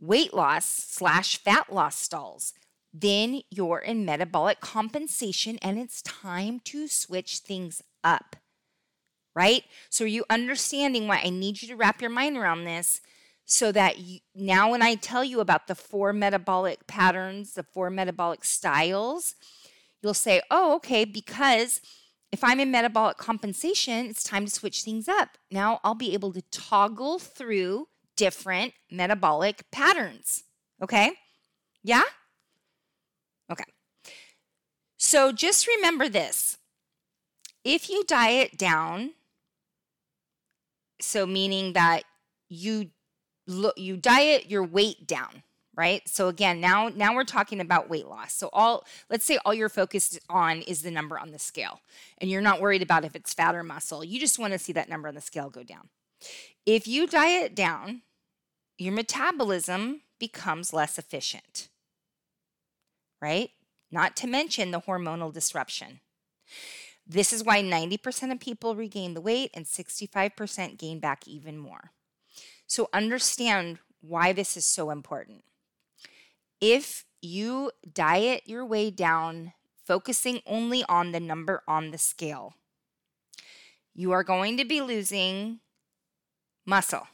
weight 0.00 0.34
loss 0.34 0.66
slash 0.66 1.38
fat 1.38 1.72
loss 1.72 1.96
stalls, 1.96 2.54
then 2.92 3.40
you're 3.50 3.78
in 3.78 4.04
metabolic 4.04 4.60
compensation 4.60 5.58
and 5.62 5.78
it's 5.78 6.02
time 6.02 6.60
to 6.64 6.88
switch 6.88 7.38
things 7.38 7.82
up. 8.04 8.36
Right? 9.34 9.64
So, 9.88 10.04
are 10.04 10.08
you 10.08 10.24
understanding 10.28 11.08
why 11.08 11.22
I 11.24 11.30
need 11.30 11.62
you 11.62 11.68
to 11.68 11.76
wrap 11.76 12.00
your 12.00 12.10
mind 12.10 12.36
around 12.36 12.64
this 12.64 13.00
so 13.44 13.72
that 13.72 13.98
you, 13.98 14.20
now, 14.34 14.70
when 14.70 14.82
I 14.82 14.94
tell 14.94 15.24
you 15.24 15.40
about 15.40 15.66
the 15.66 15.74
four 15.74 16.12
metabolic 16.12 16.86
patterns, 16.86 17.54
the 17.54 17.62
four 17.62 17.90
metabolic 17.90 18.44
styles, 18.44 19.34
you'll 20.02 20.14
say, 20.14 20.42
oh, 20.50 20.74
okay, 20.76 21.04
because 21.04 21.80
if 22.30 22.42
I'm 22.42 22.60
in 22.60 22.70
metabolic 22.70 23.18
compensation, 23.18 24.06
it's 24.06 24.24
time 24.24 24.46
to 24.46 24.50
switch 24.50 24.82
things 24.82 25.06
up. 25.08 25.36
Now 25.50 25.80
I'll 25.84 25.94
be 25.94 26.14
able 26.14 26.32
to 26.32 26.42
toggle 26.50 27.18
through 27.18 27.88
different 28.16 28.72
metabolic 28.90 29.70
patterns. 29.70 30.44
Okay? 30.82 31.12
Yeah? 31.84 32.04
Okay. 33.50 33.64
So 34.96 35.30
just 35.30 35.66
remember 35.66 36.08
this. 36.08 36.58
If 37.64 37.90
you 37.90 38.02
diet 38.04 38.56
down, 38.56 39.12
so 41.02 41.26
meaning 41.26 41.72
that 41.74 42.04
you 42.48 42.90
look 43.46 43.76
you 43.76 43.96
diet 43.96 44.50
your 44.50 44.64
weight 44.64 45.06
down, 45.06 45.42
right? 45.74 46.06
So 46.08 46.28
again, 46.28 46.60
now 46.60 46.88
now 46.88 47.14
we're 47.14 47.24
talking 47.24 47.60
about 47.60 47.90
weight 47.90 48.06
loss. 48.06 48.32
So 48.34 48.50
all 48.52 48.84
let's 49.10 49.24
say 49.24 49.38
all 49.44 49.54
you're 49.54 49.68
focused 49.68 50.18
on 50.28 50.62
is 50.62 50.82
the 50.82 50.90
number 50.90 51.18
on 51.18 51.32
the 51.32 51.38
scale 51.38 51.80
and 52.18 52.30
you're 52.30 52.40
not 52.40 52.60
worried 52.60 52.82
about 52.82 53.04
if 53.04 53.16
it's 53.16 53.34
fat 53.34 53.54
or 53.54 53.62
muscle. 53.62 54.04
You 54.04 54.20
just 54.20 54.38
want 54.38 54.52
to 54.52 54.58
see 54.58 54.72
that 54.72 54.88
number 54.88 55.08
on 55.08 55.14
the 55.14 55.20
scale 55.20 55.50
go 55.50 55.62
down. 55.62 55.88
If 56.66 56.86
you 56.86 57.06
diet 57.06 57.54
down, 57.54 58.02
your 58.78 58.92
metabolism 58.92 60.02
becomes 60.18 60.72
less 60.72 60.98
efficient. 60.98 61.68
Right? 63.20 63.50
Not 63.90 64.16
to 64.16 64.26
mention 64.26 64.70
the 64.70 64.80
hormonal 64.80 65.32
disruption. 65.32 66.00
This 67.06 67.32
is 67.32 67.44
why 67.44 67.62
90% 67.62 68.32
of 68.32 68.40
people 68.40 68.76
regain 68.76 69.14
the 69.14 69.20
weight 69.20 69.50
and 69.54 69.66
65% 69.66 70.78
gain 70.78 71.00
back 71.00 71.26
even 71.26 71.58
more. 71.58 71.90
So 72.66 72.88
understand 72.92 73.78
why 74.00 74.32
this 74.32 74.56
is 74.56 74.64
so 74.64 74.90
important 74.90 75.44
if 76.62 77.04
you 77.20 77.72
diet 77.92 78.42
your 78.46 78.64
way 78.64 78.88
down, 78.88 79.52
focusing 79.84 80.40
only 80.46 80.84
on 80.88 81.10
the 81.10 81.18
number 81.18 81.62
on 81.66 81.90
the 81.90 81.98
scale, 81.98 82.54
you 83.92 84.12
are 84.12 84.22
going 84.22 84.56
to 84.56 84.64
be 84.64 84.80
losing 84.80 85.58
muscle. 86.64 87.08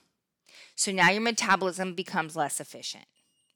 So 0.76 0.92
now 0.92 1.10
your 1.10 1.22
metabolism 1.22 1.94
becomes 1.94 2.36
less 2.36 2.60
efficient, 2.60 3.06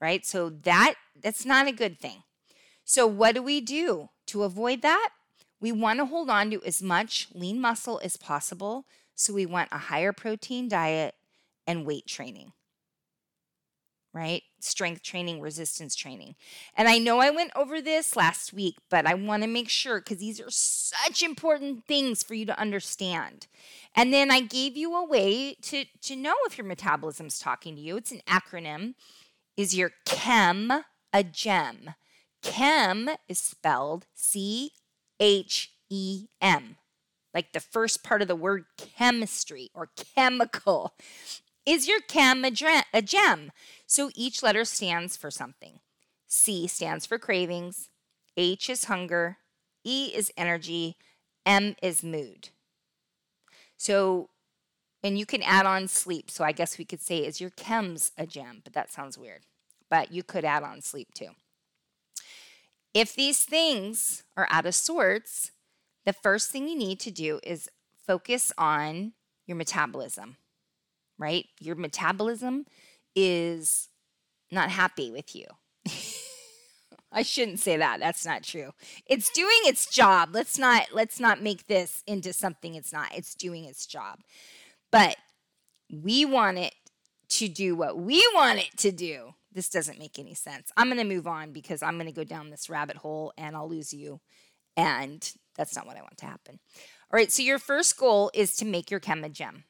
right? 0.00 0.24
So 0.24 0.48
that 0.48 0.94
that's 1.22 1.44
not 1.44 1.68
a 1.68 1.72
good 1.72 2.00
thing. 2.00 2.22
So 2.84 3.06
what 3.06 3.34
do 3.34 3.42
we 3.42 3.60
do 3.60 4.08
to 4.28 4.44
avoid 4.44 4.80
that? 4.80 5.10
We 5.62 5.72
want 5.72 6.00
to 6.00 6.04
hold 6.04 6.28
on 6.28 6.50
to 6.50 6.62
as 6.64 6.82
much 6.82 7.28
lean 7.32 7.58
muscle 7.60 8.00
as 8.04 8.18
possible. 8.18 8.84
So 9.14 9.32
we 9.32 9.46
want 9.46 9.70
a 9.72 9.78
higher 9.78 10.12
protein 10.12 10.68
diet 10.68 11.14
and 11.66 11.86
weight 11.86 12.06
training 12.06 12.52
right? 14.12 14.42
Strength 14.60 15.02
training, 15.02 15.40
resistance 15.40 15.94
training. 15.94 16.34
And 16.76 16.88
I 16.88 16.98
know 16.98 17.20
I 17.20 17.30
went 17.30 17.50
over 17.56 17.80
this 17.80 18.14
last 18.14 18.52
week, 18.52 18.76
but 18.90 19.06
I 19.06 19.14
want 19.14 19.42
to 19.42 19.48
make 19.48 19.68
sure 19.68 20.00
because 20.00 20.18
these 20.18 20.40
are 20.40 20.50
such 20.50 21.22
important 21.22 21.86
things 21.86 22.22
for 22.22 22.34
you 22.34 22.44
to 22.46 22.58
understand. 22.58 23.46
And 23.96 24.12
then 24.12 24.30
I 24.30 24.40
gave 24.40 24.76
you 24.76 24.94
a 24.94 25.04
way 25.04 25.54
to, 25.62 25.84
to 26.02 26.16
know 26.16 26.34
if 26.46 26.58
your 26.58 26.66
metabolism's 26.66 27.38
talking 27.38 27.74
to 27.76 27.80
you. 27.80 27.96
It's 27.96 28.12
an 28.12 28.22
acronym. 28.28 28.94
Is 29.56 29.74
your 29.74 29.92
CHEM 30.04 30.84
a 31.12 31.24
gem? 31.24 31.94
Chem 32.42 33.10
is 33.28 33.38
spelled 33.38 34.06
C 34.14 34.72
H 35.20 35.72
E 35.90 36.26
M, 36.40 36.76
like 37.34 37.52
the 37.52 37.60
first 37.60 38.02
part 38.02 38.22
of 38.22 38.28
the 38.28 38.36
word 38.36 38.64
chemistry 38.76 39.70
or 39.74 39.90
chemical. 40.14 40.94
Is 41.64 41.86
your 41.86 42.00
chem 42.00 42.44
a, 42.44 42.50
gem? 42.50 43.52
So 43.86 44.10
each 44.14 44.42
letter 44.42 44.64
stands 44.64 45.16
for 45.16 45.30
something. 45.30 45.80
C 46.26 46.66
stands 46.66 47.06
for 47.06 47.18
cravings, 47.18 47.88
H 48.36 48.68
is 48.70 48.84
hunger, 48.84 49.38
E 49.84 50.10
is 50.14 50.32
energy, 50.36 50.96
M 51.46 51.76
is 51.82 52.02
mood. 52.02 52.48
So 53.76 54.30
And 55.02 55.18
you 55.18 55.26
can 55.26 55.42
add 55.42 55.66
on 55.66 55.88
sleep. 55.88 56.30
So 56.30 56.44
I 56.44 56.52
guess 56.52 56.78
we 56.78 56.84
could 56.84 57.00
say, 57.00 57.18
is 57.18 57.40
your 57.40 57.50
chems 57.50 58.12
a 58.16 58.26
gem? 58.26 58.60
But 58.62 58.72
that 58.74 58.92
sounds 58.92 59.18
weird. 59.18 59.42
But 59.90 60.12
you 60.12 60.22
could 60.22 60.44
add 60.44 60.62
on 60.62 60.80
sleep 60.80 61.12
too. 61.12 61.30
If 62.94 63.14
these 63.14 63.44
things 63.44 64.22
are 64.36 64.46
out 64.50 64.66
of 64.66 64.74
sorts, 64.74 65.52
the 66.04 66.12
first 66.12 66.50
thing 66.50 66.68
you 66.68 66.76
need 66.76 67.00
to 67.00 67.10
do 67.10 67.40
is 67.42 67.70
focus 68.06 68.52
on 68.58 69.12
your 69.46 69.56
metabolism, 69.56 70.36
right? 71.18 71.46
Your 71.60 71.76
metabolism 71.76 72.66
is 73.14 73.88
not 74.50 74.70
happy 74.70 75.10
with 75.10 75.34
you. 75.34 75.46
I 77.12 77.22
shouldn't 77.22 77.60
say 77.60 77.76
that. 77.76 78.00
That's 78.00 78.24
not 78.24 78.42
true. 78.42 78.72
It's 79.06 79.30
doing 79.30 79.58
its 79.64 79.86
job. 79.86 80.30
Let's 80.32 80.58
not 80.58 80.86
let's 80.92 81.20
not 81.20 81.42
make 81.42 81.66
this 81.66 82.02
into 82.06 82.32
something 82.32 82.74
it's 82.74 82.92
not. 82.92 83.14
It's 83.14 83.34
doing 83.34 83.64
its 83.64 83.86
job. 83.86 84.20
But 84.90 85.16
we 85.90 86.24
want 86.24 86.58
it 86.58 86.74
to 87.30 87.48
do 87.48 87.74
what 87.76 87.98
we 87.98 88.26
want 88.34 88.60
it 88.60 88.78
to 88.78 88.92
do. 88.92 89.34
This 89.52 89.68
doesn't 89.68 89.98
make 89.98 90.18
any 90.18 90.34
sense. 90.34 90.70
I'm 90.76 90.88
going 90.88 90.98
to 90.98 91.14
move 91.14 91.26
on 91.26 91.52
because 91.52 91.82
I'm 91.82 91.94
going 91.94 92.06
to 92.06 92.12
go 92.12 92.24
down 92.24 92.50
this 92.50 92.70
rabbit 92.70 92.96
hole 92.96 93.32
and 93.36 93.54
I'll 93.54 93.68
lose 93.68 93.92
you. 93.92 94.20
And 94.76 95.30
that's 95.56 95.76
not 95.76 95.86
what 95.86 95.96
I 95.96 96.00
want 96.00 96.16
to 96.18 96.26
happen. 96.26 96.58
All 97.12 97.18
right, 97.18 97.30
so 97.30 97.42
your 97.42 97.58
first 97.58 97.96
goal 97.98 98.30
is 98.32 98.56
to 98.56 98.64
make 98.64 98.90
your 98.90 99.00
chem 99.00 99.24
a 99.24 99.28
gem. 99.28 99.64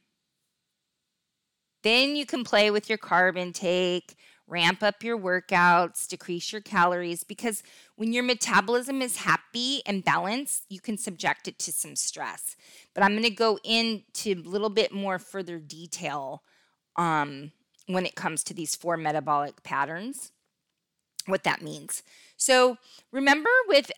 Then 1.82 2.14
you 2.14 2.24
can 2.24 2.44
play 2.44 2.70
with 2.70 2.88
your 2.88 2.98
carb 2.98 3.36
intake, 3.36 4.14
ramp 4.46 4.82
up 4.82 5.02
your 5.02 5.18
workouts, 5.18 6.06
decrease 6.06 6.52
your 6.52 6.60
calories, 6.60 7.24
because 7.24 7.64
when 7.96 8.12
your 8.12 8.22
metabolism 8.22 9.02
is 9.02 9.16
happy 9.16 9.82
and 9.86 10.04
balanced, 10.04 10.64
you 10.68 10.80
can 10.80 10.96
subject 10.96 11.48
it 11.48 11.58
to 11.58 11.72
some 11.72 11.96
stress. 11.96 12.56
But 12.94 13.02
I'm 13.02 13.12
going 13.12 13.24
to 13.24 13.30
go 13.30 13.58
into 13.64 14.32
a 14.32 14.48
little 14.48 14.70
bit 14.70 14.92
more 14.92 15.18
further 15.18 15.58
detail 15.58 16.44
um, 16.96 17.50
when 17.86 18.06
it 18.06 18.14
comes 18.14 18.42
to 18.44 18.54
these 18.54 18.76
four 18.76 18.96
metabolic 18.96 19.62
patterns, 19.62 20.32
what 21.26 21.44
that 21.44 21.62
means. 21.62 22.02
So 22.36 22.78
remember 23.10 23.50
with 23.68 23.90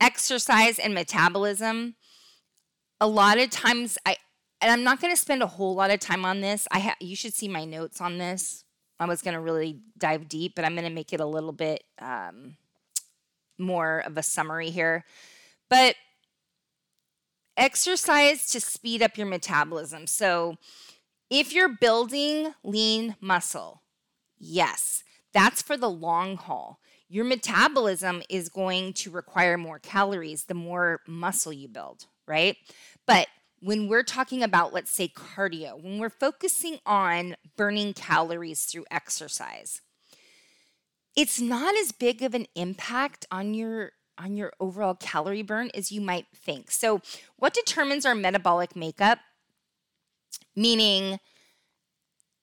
exercise 0.00 0.78
and 0.78 0.94
metabolism, 0.94 1.94
a 3.00 3.06
lot 3.06 3.38
of 3.38 3.50
times 3.50 3.98
I 4.06 4.16
and 4.60 4.70
I'm 4.70 4.84
not 4.84 5.00
going 5.00 5.12
to 5.12 5.20
spend 5.20 5.42
a 5.42 5.46
whole 5.48 5.74
lot 5.74 5.90
of 5.90 5.98
time 5.98 6.24
on 6.24 6.40
this. 6.40 6.68
I 6.70 6.78
ha- 6.78 6.96
you 7.00 7.16
should 7.16 7.34
see 7.34 7.48
my 7.48 7.64
notes 7.64 8.00
on 8.00 8.18
this. 8.18 8.64
I 9.00 9.06
was 9.06 9.20
going 9.20 9.34
to 9.34 9.40
really 9.40 9.80
dive 9.98 10.28
deep, 10.28 10.54
but 10.54 10.64
I'm 10.64 10.74
going 10.74 10.84
to 10.86 10.94
make 10.94 11.12
it 11.12 11.18
a 11.18 11.26
little 11.26 11.50
bit 11.50 11.82
um, 11.98 12.56
more 13.58 13.98
of 14.06 14.16
a 14.16 14.22
summary 14.22 14.70
here. 14.70 15.04
But 15.68 15.96
exercise 17.56 18.46
to 18.52 18.60
speed 18.60 19.02
up 19.02 19.18
your 19.18 19.26
metabolism. 19.26 20.06
So, 20.06 20.56
if 21.32 21.54
you're 21.54 21.70
building 21.70 22.52
lean 22.62 23.16
muscle, 23.18 23.82
yes, 24.38 25.02
that's 25.32 25.62
for 25.62 25.78
the 25.78 25.88
long 25.88 26.36
haul. 26.36 26.78
Your 27.08 27.24
metabolism 27.24 28.22
is 28.28 28.50
going 28.50 28.92
to 28.94 29.10
require 29.10 29.56
more 29.56 29.78
calories 29.78 30.44
the 30.44 30.54
more 30.54 31.00
muscle 31.08 31.52
you 31.52 31.68
build, 31.68 32.04
right? 32.28 32.56
But 33.06 33.28
when 33.60 33.88
we're 33.88 34.02
talking 34.02 34.42
about, 34.42 34.74
let's 34.74 34.90
say, 34.90 35.08
cardio, 35.08 35.82
when 35.82 35.98
we're 35.98 36.10
focusing 36.10 36.80
on 36.84 37.36
burning 37.56 37.94
calories 37.94 38.64
through 38.66 38.84
exercise, 38.90 39.80
it's 41.16 41.40
not 41.40 41.74
as 41.76 41.92
big 41.92 42.22
of 42.22 42.34
an 42.34 42.46
impact 42.54 43.24
on 43.30 43.54
your 43.54 43.92
on 44.18 44.36
your 44.36 44.52
overall 44.60 44.94
calorie 44.94 45.42
burn 45.42 45.70
as 45.74 45.90
you 45.90 46.00
might 46.00 46.26
think. 46.34 46.70
So, 46.70 47.00
what 47.36 47.54
determines 47.54 48.04
our 48.04 48.14
metabolic 48.14 48.76
makeup? 48.76 49.18
Meaning, 50.54 51.18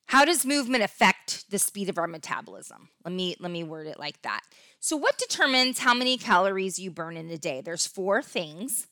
how 0.08 0.26
does 0.26 0.46
movement 0.46 0.84
affect 0.84 1.50
the 1.52 1.60
speed 1.60 1.90
of 1.90 1.98
our 1.98 2.08
metabolism? 2.08 2.90
Let 3.06 3.14
me 3.14 3.36
let 3.40 3.52
me 3.52 3.64
word 3.64 3.88
it 3.88 4.00
like 4.00 4.22
that. 4.24 4.42
So, 4.80 4.98
what 4.98 5.18
determines 5.18 5.80
how 5.80 5.94
many 5.94 6.18
calories 6.18 6.80
you 6.80 6.90
burn 6.90 7.18
in 7.18 7.30
a 7.30 7.38
day? 7.38 7.62
There's 7.62 7.86
four 7.86 8.22
things. 8.22 8.88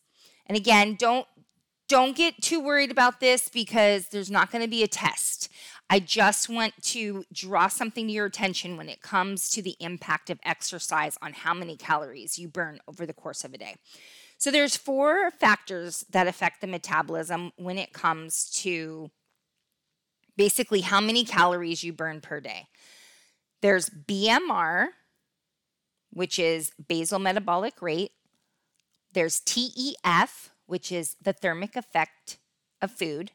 And 0.46 0.56
again, 0.56 0.96
don't 1.00 1.26
don't 1.88 2.16
get 2.16 2.42
too 2.42 2.60
worried 2.60 2.92
about 2.92 3.20
this 3.20 3.50
because 3.50 4.10
there's 4.10 4.30
not 4.30 4.52
going 4.52 4.64
to 4.64 4.70
be 4.70 4.84
a 4.84 4.88
test. 4.88 5.50
I 5.90 6.00
just 6.00 6.50
want 6.50 6.74
to 6.84 7.24
draw 7.32 7.70
something 7.70 8.08
to 8.08 8.14
your 8.14 8.26
attention 8.26 8.76
when 8.76 8.90
it 8.90 9.02
comes 9.02 9.50
to 9.52 9.62
the 9.62 9.78
impact 9.80 10.30
of 10.30 10.40
exercise 10.44 11.18
on 11.22 11.32
how 11.32 11.54
many 11.54 11.78
calories 11.78 12.38
you 12.38 12.50
burn 12.50 12.80
over 12.90 13.06
the 13.06 13.14
course 13.14 13.46
of 13.46 13.54
a 13.54 13.58
day. 13.58 13.76
So 14.38 14.52
there's 14.52 14.78
four 14.78 15.32
factors 15.32 16.06
that 16.12 16.28
affect 16.28 16.62
the 16.62 16.68
metabolism 16.68 17.52
when 17.58 17.78
it 17.78 17.92
comes 17.92 18.50
to 18.62 19.10
basically 20.36 20.82
how 20.82 21.02
many 21.02 21.26
calories 21.26 21.84
you 21.84 21.92
burn 21.92 22.22
per 22.22 22.40
day. 22.40 22.68
There's 23.62 23.90
BMR, 23.90 24.90
which 26.12 26.38
is 26.38 26.72
basal 26.88 27.20
metabolic 27.20 27.82
rate. 27.82 28.12
There's 29.14 29.40
TEF, 29.42 30.50
which 30.68 30.92
is 30.92 31.16
the 31.20 31.34
thermic 31.34 31.76
effect 31.76 32.38
of 32.82 32.92
food. 32.92 33.32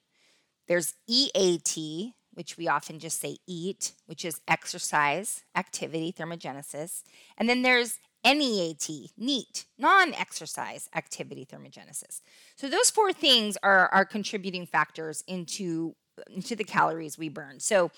There's 0.69 0.95
EAT, 1.09 2.15
which 2.35 2.57
we 2.57 2.69
often 2.69 3.01
just 3.01 3.21
say 3.21 3.39
eat, 3.49 3.93
which 4.07 4.25
is 4.25 4.41
exercise, 4.47 5.43
activity, 5.57 6.15
thermogenesis. 6.17 7.03
And 7.37 7.49
then 7.49 7.63
there's 7.63 7.99
NEAT, 8.25 9.13
NEAT, 9.19 9.65
non 9.79 10.15
exercise 10.15 10.89
activity 10.95 11.47
thermogenesis. 11.51 12.21
So 12.57 12.69
those 12.69 12.91
four 12.91 13.13
things 13.13 13.57
are, 13.63 13.89
are 13.89 14.05
contributing 14.05 14.67
factors 14.67 15.25
into, 15.27 15.95
into 16.35 16.55
the 16.55 16.65
calories 16.65 17.19
we 17.19 17.29
burn. 17.29 17.59
So 17.61 17.91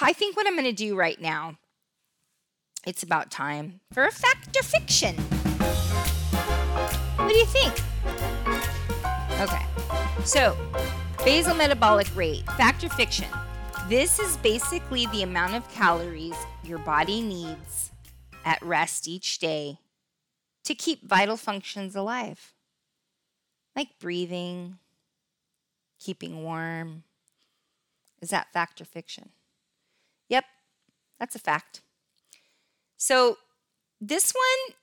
I 0.00 0.12
think 0.12 0.36
what 0.36 0.46
I'm 0.46 0.54
going 0.54 0.64
to 0.64 0.72
do 0.72 0.96
right 0.96 1.20
now, 1.20 1.56
it's 2.86 3.02
about 3.02 3.30
time 3.30 3.80
for 3.92 4.04
a 4.04 4.12
fact 4.12 4.56
or 4.56 4.62
fiction. 4.62 5.16
What 7.16 7.28
do 7.28 7.34
you 7.34 7.46
think? 7.46 7.74
Okay, 9.40 9.66
so 10.24 10.56
basal 11.24 11.54
metabolic 11.54 12.14
rate, 12.14 12.44
fact 12.52 12.84
or 12.84 12.88
fiction. 12.90 13.26
This 13.88 14.18
is 14.18 14.36
basically 14.38 15.06
the 15.06 15.22
amount 15.22 15.54
of 15.54 15.68
calories 15.70 16.36
your 16.64 16.78
body 16.78 17.20
needs 17.20 17.92
at 18.46 18.62
rest 18.62 19.06
each 19.08 19.38
day 19.38 19.80
to 20.64 20.74
keep 20.74 21.06
vital 21.06 21.36
functions 21.36 21.94
alive, 21.94 22.54
like 23.74 23.98
breathing, 24.00 24.78
keeping 25.98 26.42
warm. 26.42 27.02
Is 28.22 28.30
that 28.30 28.52
fact 28.52 28.80
or 28.80 28.84
fiction? 28.86 29.30
Yep, 30.28 30.44
that's 31.18 31.34
a 31.34 31.40
fact. 31.40 31.82
So, 32.96 33.36
this 34.00 34.32
one 34.32 34.76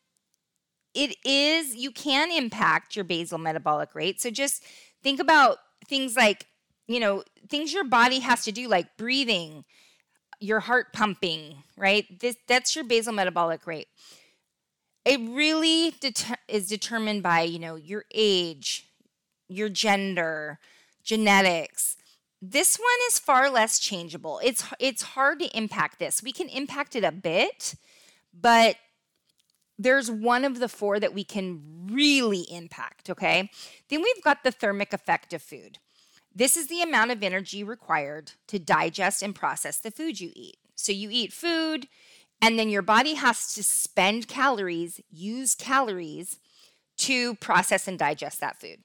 it 0.94 1.16
is 1.26 1.76
you 1.76 1.92
can 1.92 2.32
impact 2.32 2.96
your 2.96 3.06
basal 3.06 3.38
metabolic 3.40 3.96
rate. 3.96 4.22
So 4.22 4.30
just 4.30 4.64
think 5.02 5.20
about 5.20 5.58
things 5.88 6.16
like, 6.16 6.46
you 6.88 7.00
know, 7.00 7.24
things 7.50 7.74
your 7.74 7.84
body 7.84 8.20
has 8.20 8.44
to 8.44 8.52
do 8.52 8.68
like 8.68 8.96
breathing, 8.98 9.66
your 10.44 10.60
heart 10.60 10.92
pumping, 10.92 11.64
right? 11.78 12.20
This 12.20 12.36
that's 12.48 12.76
your 12.76 12.84
basal 12.84 13.14
metabolic 13.14 13.66
rate. 13.66 13.88
It 15.06 15.20
really 15.22 15.92
det- 16.00 16.38
is 16.48 16.68
determined 16.68 17.24
by, 17.24 17.42
you 17.42 17.60
know, 17.60 17.76
your 17.76 18.06
age, 18.14 18.90
your 19.48 19.70
gender, 19.70 20.60
genetics. 21.04 21.96
This 22.42 22.78
one 22.78 23.00
is 23.08 23.20
far 23.20 23.50
less 23.50 23.80
changeable. 23.80 24.42
It's 24.44 24.66
it's 24.80 25.02
hard 25.02 25.40
to 25.40 25.58
impact 25.58 26.00
this. 26.00 26.22
We 26.22 26.34
can 26.34 26.50
impact 26.50 26.96
it 26.98 27.06
a 27.06 27.12
bit, 27.12 27.76
but 28.34 28.76
there's 29.80 30.12
one 30.12 30.44
of 30.44 30.60
the 30.60 30.70
four 30.70 31.00
that 31.00 31.14
we 31.14 31.24
can 31.24 31.88
really 31.90 32.46
impact, 32.52 33.10
okay? 33.10 33.50
Then 33.90 34.02
we've 34.02 34.24
got 34.24 34.44
the 34.44 34.52
thermic 34.52 34.92
effect 34.94 35.34
of 35.34 35.42
food. 35.42 35.80
This 36.36 36.58
is 36.58 36.68
the 36.68 36.82
amount 36.82 37.12
of 37.12 37.22
energy 37.22 37.64
required 37.64 38.32
to 38.48 38.58
digest 38.60 39.22
and 39.22 39.36
process 39.36 39.78
the 39.78 39.92
food 39.92 40.20
you 40.20 40.32
eat. 40.36 40.58
So 40.76 40.92
you 40.92 41.10
eat 41.12 41.32
food, 41.32 41.88
and 42.42 42.58
then 42.58 42.70
your 42.70 42.82
body 42.82 43.14
has 43.14 43.54
to 43.54 43.64
spend 43.64 44.28
calories, 44.28 45.00
use 45.12 45.54
calories 45.56 46.40
to 46.98 47.36
process 47.36 47.88
and 47.88 48.00
digest 48.00 48.40
that 48.42 48.60
food. 48.60 48.80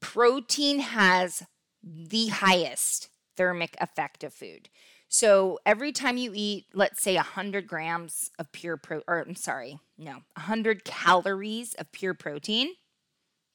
Protein 0.00 0.80
has 0.80 1.42
the 1.82 2.28
highest 2.28 3.10
thermic 3.36 3.76
effect 3.80 4.24
of 4.24 4.32
food. 4.32 4.68
So 5.08 5.58
every 5.66 5.92
time 5.92 6.16
you 6.16 6.32
eat, 6.34 6.66
let's 6.72 7.02
say 7.02 7.16
100 7.16 7.66
grams 7.66 8.30
of 8.38 8.52
pure 8.52 8.76
pro, 8.76 9.02
or 9.06 9.20
I'm 9.20 9.34
sorry, 9.34 9.78
no, 9.98 10.12
100 10.36 10.84
calories 10.84 11.74
of 11.74 11.90
pure 11.92 12.14
protein. 12.14 12.74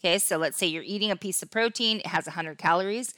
Okay, 0.05 0.19
so 0.19 0.37
let's 0.37 0.55
say 0.55 0.67
you're 0.67 0.83
eating 0.83 1.09
a 1.09 1.15
piece 1.15 1.41
of 1.41 1.49
protein, 1.49 1.97
it 1.97 2.05
has 2.05 2.27
100 2.27 2.59
calories. 2.59 3.15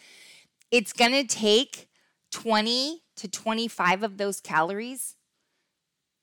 It's 0.71 0.93
gonna 0.93 1.25
take 1.25 1.89
20 2.31 3.03
to 3.17 3.27
25 3.27 4.03
of 4.03 4.17
those 4.17 4.39
calories 4.39 5.17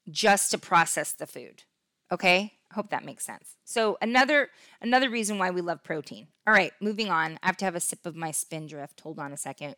just 0.09 0.51
to 0.53 0.59
process 0.59 1.13
the 1.13 1.27
food. 1.27 1.65
Okay, 2.11 2.55
I 2.71 2.75
Hope 2.77 2.89
that 2.89 3.05
makes 3.05 3.27
sense. 3.27 3.57
So 3.67 3.99
another 4.01 4.49
another 4.81 5.11
reason 5.11 5.37
why 5.39 5.51
we 5.51 5.61
love 5.61 5.85
protein. 5.85 6.29
All 6.47 6.55
right, 6.55 6.73
moving 6.81 7.11
on. 7.11 7.39
I 7.43 7.47
have 7.47 7.59
to 7.59 7.67
have 7.67 7.77
a 7.77 7.81
sip 7.81 8.07
of 8.07 8.17
my 8.17 8.31
spindrift. 8.31 9.03
Hold 9.03 9.19
on 9.19 9.35
a 9.35 9.37
second. 9.37 9.77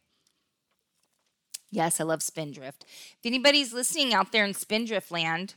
Yes, 1.73 2.01
I 2.01 2.05
love 2.05 2.23
spindrift. 2.23 2.85
If 2.85 3.27
anybody's 3.27 3.73
listening 3.73 4.15
out 4.15 4.31
there 4.31 4.45
in 4.45 4.55
spindrift 4.55 5.11
land 5.11 5.57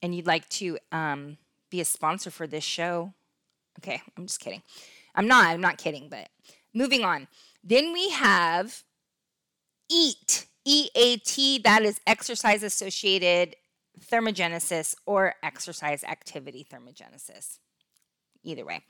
and 0.00 0.14
you'd 0.14 0.28
like 0.28 0.48
to 0.50 0.78
um, 0.92 1.38
be 1.70 1.80
a 1.80 1.84
sponsor 1.84 2.30
for 2.30 2.46
this 2.46 2.62
show, 2.62 3.14
okay, 3.78 4.02
I'm 4.16 4.26
just 4.26 4.40
kidding. 4.40 4.62
I'm 5.14 5.26
not. 5.26 5.46
I'm 5.46 5.60
not 5.60 5.78
kidding. 5.78 6.08
But 6.08 6.28
moving 6.74 7.04
on. 7.04 7.28
Then 7.64 7.92
we 7.92 8.10
have 8.10 8.82
EAT. 9.90 10.46
E 10.64 10.90
A 10.94 11.16
T. 11.16 11.58
That 11.60 11.82
is 11.82 11.98
exercise 12.06 12.62
associated 12.62 13.56
thermogenesis 13.98 14.94
or 15.06 15.34
exercise 15.42 16.04
activity 16.04 16.66
thermogenesis. 16.70 17.58
Either 18.42 18.66
way. 18.66 18.82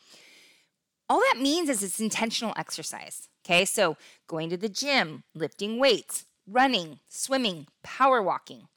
All 1.09 1.21
that 1.21 1.41
means 1.41 1.69
is 1.69 1.85
it's 1.85 2.01
intentional 2.01 2.53
exercise. 2.57 3.29
Okay, 3.45 3.65
so 3.65 3.97
going 4.27 4.51
to 4.51 4.57
the 4.57 4.69
gym, 4.69 5.23
lifting 5.35 5.79
weights, 5.79 6.27
running, 6.49 6.99
swimming, 7.09 7.69
power 7.85 8.21
walking. 8.21 8.69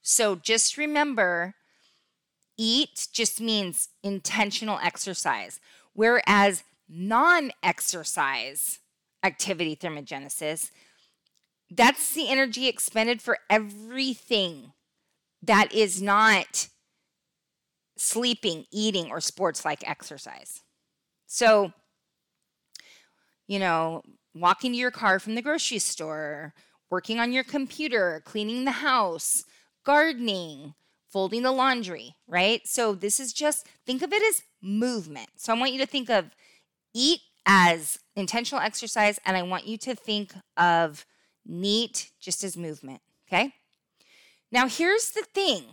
So 0.00 0.34
just 0.34 0.78
remember 0.78 1.54
eat 2.58 3.08
just 3.12 3.40
means 3.40 3.88
intentional 4.02 4.78
exercise, 4.82 5.60
whereas 5.94 6.64
non 6.88 7.52
exercise 7.62 8.80
activity 9.22 9.76
thermogenesis, 9.76 10.70
that's 11.70 12.14
the 12.14 12.28
energy 12.28 12.66
expended 12.68 13.22
for 13.22 13.38
everything 13.48 14.72
that 15.42 15.72
is 15.72 16.02
not 16.02 16.68
sleeping, 17.96 18.64
eating, 18.72 19.10
or 19.10 19.20
sports 19.20 19.64
like 19.64 19.88
exercise. 19.88 20.62
So, 21.26 21.72
you 23.46 23.58
know, 23.58 24.02
walking 24.34 24.72
to 24.72 24.78
your 24.78 24.90
car 24.90 25.18
from 25.18 25.34
the 25.34 25.42
grocery 25.42 25.78
store, 25.78 26.54
working 26.90 27.18
on 27.18 27.32
your 27.32 27.44
computer, 27.44 28.22
cleaning 28.24 28.64
the 28.64 28.70
house, 28.70 29.44
gardening, 29.84 30.74
folding 31.10 31.42
the 31.42 31.52
laundry, 31.52 32.14
right? 32.26 32.66
So, 32.66 32.94
this 32.94 33.18
is 33.20 33.32
just 33.32 33.66
think 33.86 34.02
of 34.02 34.12
it 34.12 34.22
as 34.22 34.42
movement. 34.62 35.28
So, 35.36 35.52
I 35.52 35.58
want 35.58 35.72
you 35.72 35.78
to 35.78 35.86
think 35.86 36.10
of 36.10 36.34
eat 36.94 37.20
as 37.46 37.98
intentional 38.14 38.62
exercise, 38.62 39.18
and 39.24 39.36
I 39.36 39.42
want 39.42 39.66
you 39.66 39.78
to 39.78 39.94
think 39.94 40.34
of 40.56 41.06
NEAT 41.46 42.10
just 42.20 42.44
as 42.44 42.56
movement, 42.56 43.00
okay? 43.26 43.54
Now, 44.52 44.68
here's 44.68 45.10
the 45.10 45.22
thing 45.22 45.64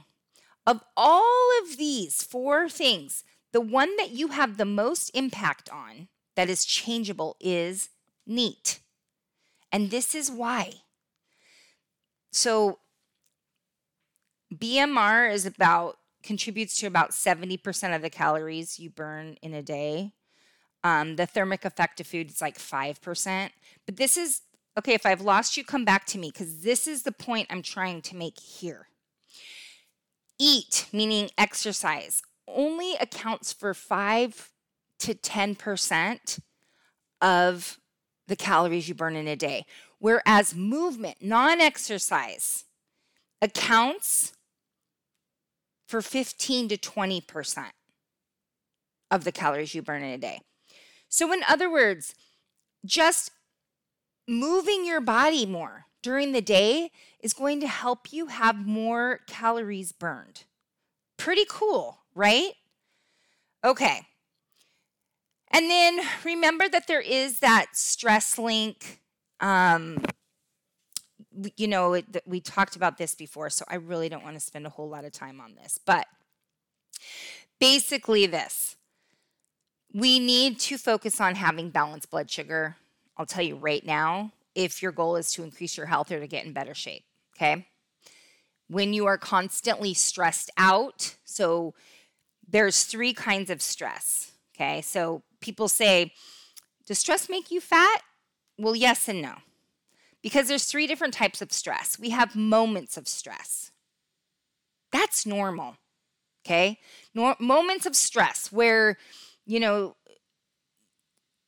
of 0.65 0.81
all 0.97 1.49
of 1.61 1.77
these 1.77 2.23
four 2.23 2.69
things, 2.69 3.23
the 3.51 3.61
one 3.61 3.95
that 3.97 4.11
you 4.11 4.29
have 4.29 4.57
the 4.57 4.65
most 4.65 5.09
impact 5.13 5.69
on 5.69 6.07
that 6.35 6.49
is 6.49 6.65
changeable 6.65 7.35
is 7.39 7.89
NEAT. 8.25 8.79
And 9.71 9.91
this 9.91 10.15
is 10.15 10.31
why. 10.31 10.73
So, 12.31 12.79
BMR 14.59 15.31
is 15.31 15.45
about 15.45 15.97
contributes 16.23 16.77
to 16.79 16.87
about 16.87 17.11
70% 17.11 17.95
of 17.95 18.01
the 18.01 18.09
calories 18.09 18.79
you 18.79 18.89
burn 18.89 19.37
in 19.41 19.53
a 19.53 19.61
day. 19.61 20.13
Um, 20.83 21.15
the 21.15 21.25
thermic 21.25 21.65
effect 21.65 21.99
of 21.99 22.07
food 22.07 22.29
is 22.29 22.41
like 22.41 22.57
5%. 22.57 23.49
But 23.85 23.97
this 23.97 24.17
is 24.17 24.41
okay, 24.77 24.93
if 24.93 25.05
I've 25.05 25.21
lost 25.21 25.55
you, 25.55 25.63
come 25.63 25.85
back 25.85 26.05
to 26.07 26.17
me 26.17 26.31
because 26.31 26.61
this 26.61 26.87
is 26.87 27.03
the 27.03 27.11
point 27.11 27.47
I'm 27.49 27.61
trying 27.61 28.01
to 28.03 28.15
make 28.15 28.39
here. 28.39 28.87
Eat, 30.37 30.87
meaning 30.91 31.29
exercise, 31.37 32.21
only 32.47 32.95
accounts 32.95 33.53
for 33.53 33.73
5 33.73 34.51
to 34.99 35.13
10% 35.13 36.39
of 37.21 37.79
the 38.27 38.35
calories 38.35 38.89
you 38.89 38.95
burn 38.95 39.15
in 39.15 39.27
a 39.27 39.35
day, 39.35 39.65
whereas 39.99 40.53
movement, 40.53 41.17
non 41.21 41.61
exercise, 41.61 42.65
accounts 43.41 44.33
for 45.95 46.01
15 46.01 46.67
to 46.67 46.77
20% 46.77 47.65
of 49.09 49.23
the 49.23 49.31
calories 49.31 49.73
you 49.73 49.81
burn 49.81 50.03
in 50.03 50.11
a 50.11 50.17
day. 50.17 50.41
So, 51.07 51.31
in 51.31 51.41
other 51.47 51.71
words, 51.71 52.13
just 52.83 53.31
moving 54.27 54.85
your 54.85 54.99
body 54.99 55.45
more 55.45 55.85
during 56.03 56.33
the 56.33 56.41
day 56.41 56.91
is 57.21 57.31
going 57.31 57.61
to 57.61 57.67
help 57.69 58.11
you 58.11 58.25
have 58.25 58.57
more 58.57 59.21
calories 59.25 59.93
burned. 59.93 60.43
Pretty 61.15 61.45
cool, 61.49 61.99
right? 62.13 62.51
Okay. 63.63 64.01
And 65.49 65.69
then 65.69 66.01
remember 66.25 66.67
that 66.67 66.87
there 66.87 66.99
is 66.99 67.39
that 67.39 67.67
stress 67.71 68.37
link. 68.37 68.99
Um, 69.39 70.03
you 71.57 71.67
know, 71.67 72.01
we 72.25 72.39
talked 72.39 72.75
about 72.75 72.97
this 72.97 73.15
before, 73.15 73.49
so 73.49 73.65
I 73.67 73.75
really 73.75 74.09
don't 74.09 74.23
want 74.23 74.35
to 74.35 74.39
spend 74.39 74.65
a 74.65 74.69
whole 74.69 74.89
lot 74.89 75.05
of 75.05 75.11
time 75.11 75.39
on 75.39 75.55
this. 75.55 75.79
But 75.83 76.07
basically, 77.59 78.25
this 78.25 78.75
we 79.93 80.19
need 80.19 80.59
to 80.59 80.77
focus 80.77 81.21
on 81.21 81.35
having 81.35 81.69
balanced 81.69 82.11
blood 82.11 82.29
sugar 82.29 82.75
I'll 83.17 83.25
tell 83.25 83.43
you 83.43 83.55
right 83.55 83.85
now 83.85 84.31
if 84.53 84.81
your 84.81 84.91
goal 84.91 85.15
is 85.15 85.31
to 85.33 85.43
increase 85.43 85.77
your 85.77 85.85
health 85.85 86.11
or 86.11 86.19
to 86.19 86.27
get 86.27 86.45
in 86.45 86.53
better 86.53 86.73
shape. 86.73 87.03
Okay. 87.35 87.67
When 88.67 88.93
you 88.93 89.05
are 89.05 89.17
constantly 89.17 89.93
stressed 89.93 90.49
out, 90.57 91.15
so 91.23 91.73
there's 92.47 92.83
three 92.83 93.13
kinds 93.13 93.49
of 93.49 93.61
stress. 93.61 94.31
Okay. 94.55 94.81
So 94.81 95.23
people 95.39 95.67
say, 95.67 96.13
does 96.85 96.99
stress 96.99 97.29
make 97.29 97.51
you 97.51 97.61
fat? 97.61 98.01
Well, 98.57 98.75
yes 98.75 99.07
and 99.07 99.21
no. 99.21 99.35
Because 100.25 100.47
there's 100.47 100.65
three 100.65 100.87
different 100.87 101.13
types 101.13 101.39
of 101.43 101.51
stress. 101.51 101.99
We 101.99 102.09
have 102.09 102.35
moments 102.35 102.97
of 102.97 103.07
stress. 103.07 103.69
That's 104.91 105.23
normal. 105.23 105.75
Okay? 106.43 106.79
Nor- 107.13 107.35
moments 107.39 107.85
of 107.85 107.95
stress 107.95 108.51
where, 108.51 108.97
you 109.45 109.59
know, 109.59 109.95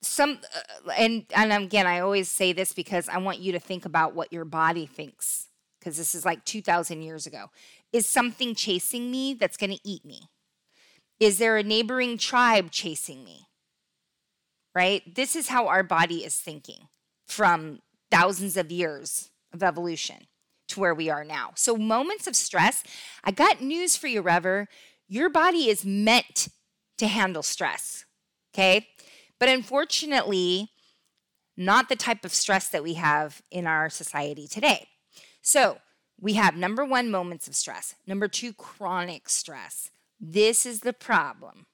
some 0.04 0.40
uh, 0.56 0.92
and 0.92 1.26
and 1.36 1.52
again 1.52 1.88
i 1.88 2.00
always 2.00 2.30
say 2.30 2.54
this 2.54 2.72
because 2.72 3.10
i 3.10 3.18
want 3.18 3.40
you 3.40 3.52
to 3.52 3.60
think 3.60 3.84
about 3.84 4.14
what 4.14 4.32
your 4.32 4.46
body 4.46 4.86
thinks 4.86 5.48
because 5.80 5.98
this 5.98 6.14
is 6.14 6.24
like 6.24 6.46
2000 6.46 7.02
years 7.02 7.26
ago 7.26 7.48
is 7.92 8.06
something 8.06 8.54
chasing 8.54 9.10
me 9.10 9.34
that's 9.34 9.58
going 9.58 9.72
to 9.72 9.80
eat 9.84 10.06
me 10.06 10.30
is 11.20 11.40
there 11.40 11.58
a 11.58 11.64
neighboring 11.64 12.16
tribe 12.16 12.70
chasing 12.70 13.24
me 13.24 13.48
right 14.76 15.16
this 15.16 15.36
is 15.36 15.48
how 15.48 15.68
our 15.68 15.82
body 15.82 16.24
is 16.24 16.36
thinking 16.36 16.88
from 17.28 17.80
thousands 18.12 18.58
of 18.58 18.72
years 18.72 19.30
of 19.54 19.64
evolution 19.64 20.28
to 20.68 20.80
where 20.80 20.94
we 20.94 21.10
are 21.10 21.24
now 21.24 21.52
so 21.56 21.76
moments 21.76 22.28
of 22.28 22.36
stress 22.36 22.84
i 23.24 23.32
got 23.32 23.62
news 23.62 23.96
for 23.96 24.08
you 24.08 24.22
rever 24.22 24.68
your 25.08 25.30
body 25.30 25.70
is 25.70 25.86
meant 25.86 26.50
to 26.98 27.08
handle 27.08 27.44
stress 27.44 28.06
okay 28.54 28.88
but 29.40 29.50
unfortunately, 29.50 30.72
not 31.56 31.90
the 31.90 31.96
type 31.96 32.26
of 32.26 32.34
stress 32.34 32.70
that 32.70 32.84
we 32.84 32.96
have 32.96 33.42
in 33.52 33.68
our 33.68 33.90
society 33.90 34.48
today. 34.48 34.88
So, 35.42 35.80
we 36.20 36.34
have 36.34 36.56
number 36.56 36.84
one, 36.84 37.12
moments 37.12 37.48
of 37.48 37.56
stress. 37.56 37.94
Number 38.08 38.28
two, 38.28 38.52
chronic 38.52 39.30
stress. 39.30 39.92
This 40.20 40.66
is 40.66 40.80
the 40.80 40.94
problem. 40.94 41.68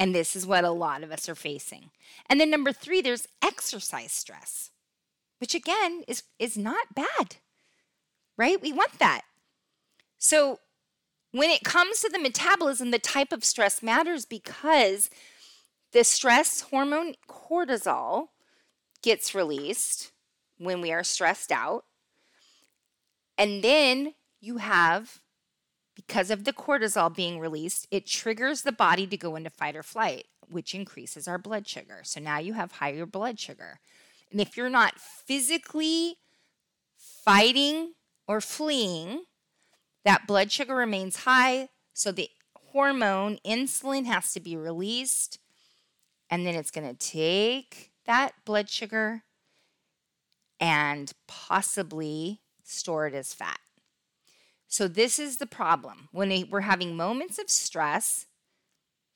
And 0.00 0.12
this 0.12 0.34
is 0.34 0.44
what 0.44 0.64
a 0.64 0.70
lot 0.70 1.04
of 1.04 1.12
us 1.12 1.28
are 1.28 1.36
facing. 1.36 1.90
And 2.28 2.40
then 2.40 2.50
number 2.50 2.72
three, 2.72 3.00
there's 3.00 3.28
exercise 3.40 4.10
stress, 4.10 4.70
which 5.38 5.54
again 5.54 6.02
is, 6.08 6.22
is 6.38 6.56
not 6.56 6.94
bad, 6.94 7.36
right? 8.36 8.60
We 8.60 8.72
want 8.72 8.98
that. 8.98 9.22
So 10.18 10.60
when 11.32 11.50
it 11.50 11.64
comes 11.64 12.00
to 12.00 12.08
the 12.08 12.18
metabolism, 12.18 12.90
the 12.90 12.98
type 12.98 13.32
of 13.32 13.44
stress 13.44 13.82
matters 13.82 14.24
because 14.24 15.10
the 15.92 16.04
stress 16.04 16.60
hormone 16.60 17.14
cortisol 17.28 18.28
gets 19.02 19.34
released 19.34 20.12
when 20.58 20.80
we 20.80 20.92
are 20.92 21.02
stressed 21.02 21.52
out. 21.52 21.84
And 23.36 23.62
then 23.62 24.14
you 24.40 24.58
have, 24.58 25.20
because 25.94 26.30
of 26.30 26.44
the 26.44 26.52
cortisol 26.52 27.14
being 27.14 27.40
released, 27.40 27.86
it 27.90 28.06
triggers 28.06 28.62
the 28.62 28.72
body 28.72 29.06
to 29.06 29.16
go 29.16 29.36
into 29.36 29.50
fight 29.50 29.76
or 29.76 29.82
flight, 29.82 30.26
which 30.48 30.74
increases 30.74 31.26
our 31.26 31.38
blood 31.38 31.66
sugar. 31.66 32.00
So 32.04 32.20
now 32.20 32.38
you 32.38 32.52
have 32.52 32.72
higher 32.72 33.06
blood 33.06 33.40
sugar. 33.40 33.80
And 34.34 34.42
if 34.42 34.58
you're 34.58 34.70
not 34.70 35.00
physically 35.00 36.18
fighting 36.98 37.94
or 38.28 38.42
fleeing, 38.42 39.24
that 40.04 40.26
blood 40.26 40.52
sugar 40.52 40.74
remains 40.76 41.18
high. 41.18 41.70
So 41.94 42.12
the 42.12 42.30
hormone 42.72 43.38
insulin 43.46 44.06
has 44.06 44.32
to 44.34 44.40
be 44.40 44.56
released 44.56 45.38
and 46.30 46.46
then 46.46 46.56
it's 46.56 46.72
going 46.72 46.88
to 46.88 46.94
take 46.96 47.92
that 48.06 48.32
blood 48.44 48.68
sugar 48.70 49.24
and 50.60 51.12
possibly 51.28 52.40
store 52.62 53.06
it 53.06 53.14
as 53.14 53.34
fat. 53.34 53.58
So, 54.66 54.88
this 54.88 55.18
is 55.18 55.38
the 55.38 55.46
problem. 55.46 56.08
When 56.12 56.48
we're 56.50 56.62
having 56.62 56.96
moments 56.96 57.38
of 57.38 57.50
stress, 57.50 58.26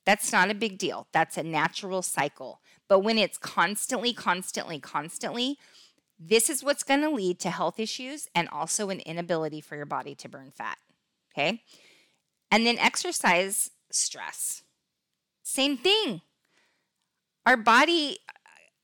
That's 0.05 0.33
not 0.33 0.51
a 0.51 0.55
big 0.55 0.79
deal. 0.79 1.07
That's 1.13 1.37
a 1.37 1.43
natural 1.43 2.03
cycle. 2.03 2.61
But 2.89 3.01
when 3.01 3.19
it's 3.19 3.39
constantly, 3.39 4.13
constantly, 4.13 4.81
constantly, 4.81 5.59
this 6.19 6.51
is 6.51 6.65
what's 6.65 6.83
going 6.83 7.03
to 7.03 7.11
lead 7.11 7.39
to 7.41 7.51
health 7.51 7.79
issues 7.79 8.29
and 8.35 8.49
also 8.49 8.91
an 8.91 9.01
inability 9.01 9.61
for 9.61 9.77
your 9.77 9.87
body 9.87 10.15
to 10.17 10.29
burn 10.29 10.51
fat. 10.51 10.79
Okay. 11.33 11.63
And 12.51 12.67
then 12.67 12.79
exercise 12.79 13.71
stress. 13.91 14.63
Same 15.43 15.77
thing. 15.77 16.23
Our 17.47 17.57
body, 17.57 18.19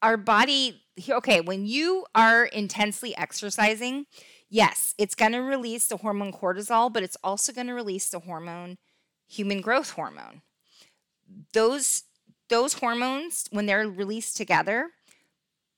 our 0.01 0.17
body, 0.17 0.83
okay, 1.09 1.41
when 1.41 1.67
you 1.67 2.07
are 2.15 2.45
intensely 2.45 3.17
exercising, 3.17 4.07
yes, 4.49 4.95
it's 4.97 5.15
going 5.15 5.33
to 5.33 5.41
release 5.41 5.87
the 5.87 5.99
hormone 5.99 6.33
cortisol, 6.33 6.93
but 6.93 7.03
it's 7.03 7.17
also 7.25 7.53
going 7.53 7.67
to 7.67 7.75
release 7.75 8.09
the 8.09 8.21
hormone, 8.21 8.79
human 9.27 9.61
growth 9.61 9.91
hormone. 9.91 10.43
Those 11.53 12.05
those 12.55 12.75
hormones, 12.75 13.49
when 13.51 13.67
they're 13.67 13.89
released 13.89 14.37
together, 14.37 14.91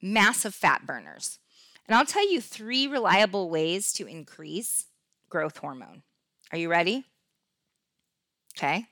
massive 0.02 0.54
fat 0.54 0.84
burners. 0.84 1.38
And 1.88 1.96
I'll 1.96 2.04
tell 2.04 2.30
you 2.30 2.38
three 2.38 2.86
reliable 2.86 3.48
ways 3.48 3.94
to 3.94 4.06
increase 4.06 4.84
growth 5.30 5.56
hormone. 5.56 6.02
Are 6.52 6.58
you 6.58 6.68
ready? 6.68 7.06
Okay. 8.54 8.88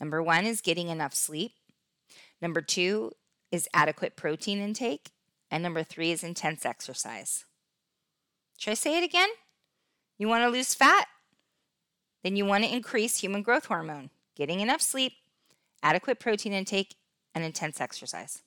Number 0.00 0.20
one 0.20 0.44
is 0.44 0.60
getting 0.60 0.88
enough 0.88 1.14
sleep. 1.14 1.52
Number 2.42 2.60
two 2.60 3.12
is 3.52 3.68
adequate 3.72 4.16
protein 4.16 4.58
intake. 4.58 5.10
And 5.52 5.62
number 5.62 5.84
three 5.84 6.10
is 6.10 6.24
intense 6.24 6.66
exercise. 6.66 7.44
Should 8.58 8.72
I 8.72 8.74
say 8.74 8.98
it 8.98 9.04
again? 9.04 9.28
You 10.18 10.26
want 10.26 10.42
to 10.42 10.50
lose 10.50 10.74
fat? 10.74 11.06
Then 12.24 12.34
you 12.34 12.44
want 12.44 12.64
to 12.64 12.74
increase 12.74 13.18
human 13.18 13.42
growth 13.42 13.66
hormone, 13.66 14.10
getting 14.34 14.58
enough 14.58 14.82
sleep, 14.82 15.12
adequate 15.82 16.20
protein 16.20 16.52
intake, 16.52 16.96
and 17.34 17.44
intense 17.44 17.80
exercise. 17.80 18.42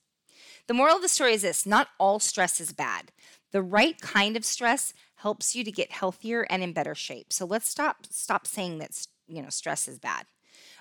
The 0.68 0.74
moral 0.74 0.98
of 0.98 1.02
the 1.02 1.08
story 1.08 1.34
is 1.34 1.42
this 1.42 1.66
not 1.66 1.90
all 2.00 2.20
stress 2.20 2.60
is 2.60 2.74
bad. 2.74 3.12
The 3.52 3.62
right 3.62 4.00
kind 4.00 4.38
of 4.38 4.46
stress 4.46 4.94
helps 5.16 5.56
you 5.56 5.64
to 5.64 5.72
get 5.72 5.92
healthier 5.92 6.48
and 6.50 6.64
in 6.64 6.74
better 6.74 6.96
shape. 6.96 7.34
So 7.34 7.46
let's 7.46 7.68
stop 7.68 8.08
stop 8.10 8.48
saying 8.48 8.80
that 8.80 9.08
you 9.28 9.42
know 9.42 9.50
stress 9.50 9.88
is 9.88 10.00
bad. 10.00 10.26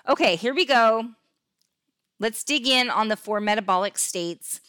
Okay, 0.07 0.35
here 0.35 0.53
we 0.53 0.65
go. 0.65 1.09
Let's 2.19 2.43
dig 2.43 2.67
in 2.67 2.89
on 2.89 3.07
the 3.07 3.15
four 3.17 3.39
metabolic 3.39 3.97
states. 3.97 4.61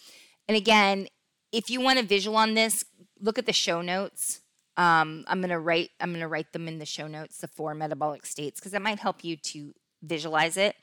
And 0.48 0.56
again, 0.56 1.08
if 1.52 1.68
you 1.68 1.80
want 1.80 1.98
a 1.98 2.02
visual 2.02 2.36
on 2.36 2.54
this, 2.54 2.84
look 3.20 3.38
at 3.38 3.46
the 3.46 3.52
show 3.52 3.82
notes. 3.82 4.40
Um, 4.76 5.24
I'm 5.26 5.40
gonna 5.40 5.60
write 5.60 5.90
I'm 6.00 6.12
gonna 6.12 6.28
write 6.28 6.52
them 6.52 6.66
in 6.66 6.78
the 6.78 6.86
show 6.86 7.06
notes, 7.06 7.38
the 7.38 7.48
four 7.48 7.74
metabolic 7.74 8.24
states, 8.24 8.58
because 8.58 8.74
it 8.74 8.82
might 8.82 8.98
help 8.98 9.24
you 9.24 9.36
to 9.36 9.74
visualize 10.02 10.56
it. 10.56 10.76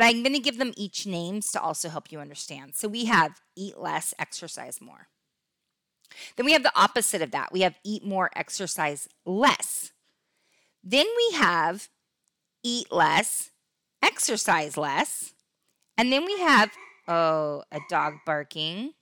But 0.00 0.06
I'm 0.06 0.22
going 0.22 0.32
to 0.32 0.38
give 0.38 0.56
them 0.56 0.72
each 0.78 1.04
names 1.04 1.52
to 1.52 1.60
also 1.60 1.90
help 1.90 2.10
you 2.10 2.20
understand. 2.20 2.74
So 2.74 2.88
we 2.88 3.04
have 3.04 3.42
eat 3.54 3.76
less, 3.78 4.14
exercise 4.18 4.80
more. 4.80 5.08
Then 6.36 6.46
we 6.46 6.54
have 6.54 6.62
the 6.62 6.72
opposite 6.74 7.20
of 7.20 7.32
that. 7.32 7.52
We 7.52 7.60
have 7.60 7.74
eat 7.84 8.02
more, 8.02 8.30
exercise 8.34 9.10
less. 9.26 9.92
Then 10.82 11.04
we 11.04 11.36
have 11.36 11.90
eat 12.64 12.90
less, 12.90 13.50
exercise 14.02 14.78
less. 14.78 15.34
And 15.98 16.10
then 16.10 16.24
we 16.24 16.38
have, 16.38 16.70
oh, 17.06 17.64
a 17.70 17.80
dog 17.90 18.14
barking. 18.24 18.94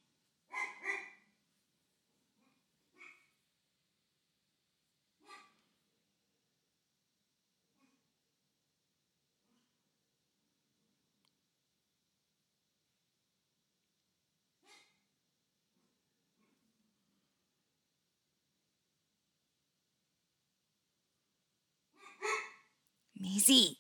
Maisie. 23.19 23.79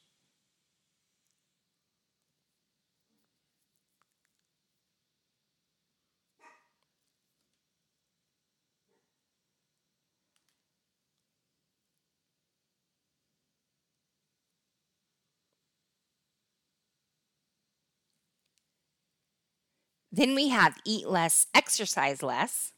Then 20.10 20.34
we 20.34 20.48
have 20.48 20.78
eat 20.84 21.06
less, 21.08 21.46
exercise 21.54 22.22
less, 22.22 22.72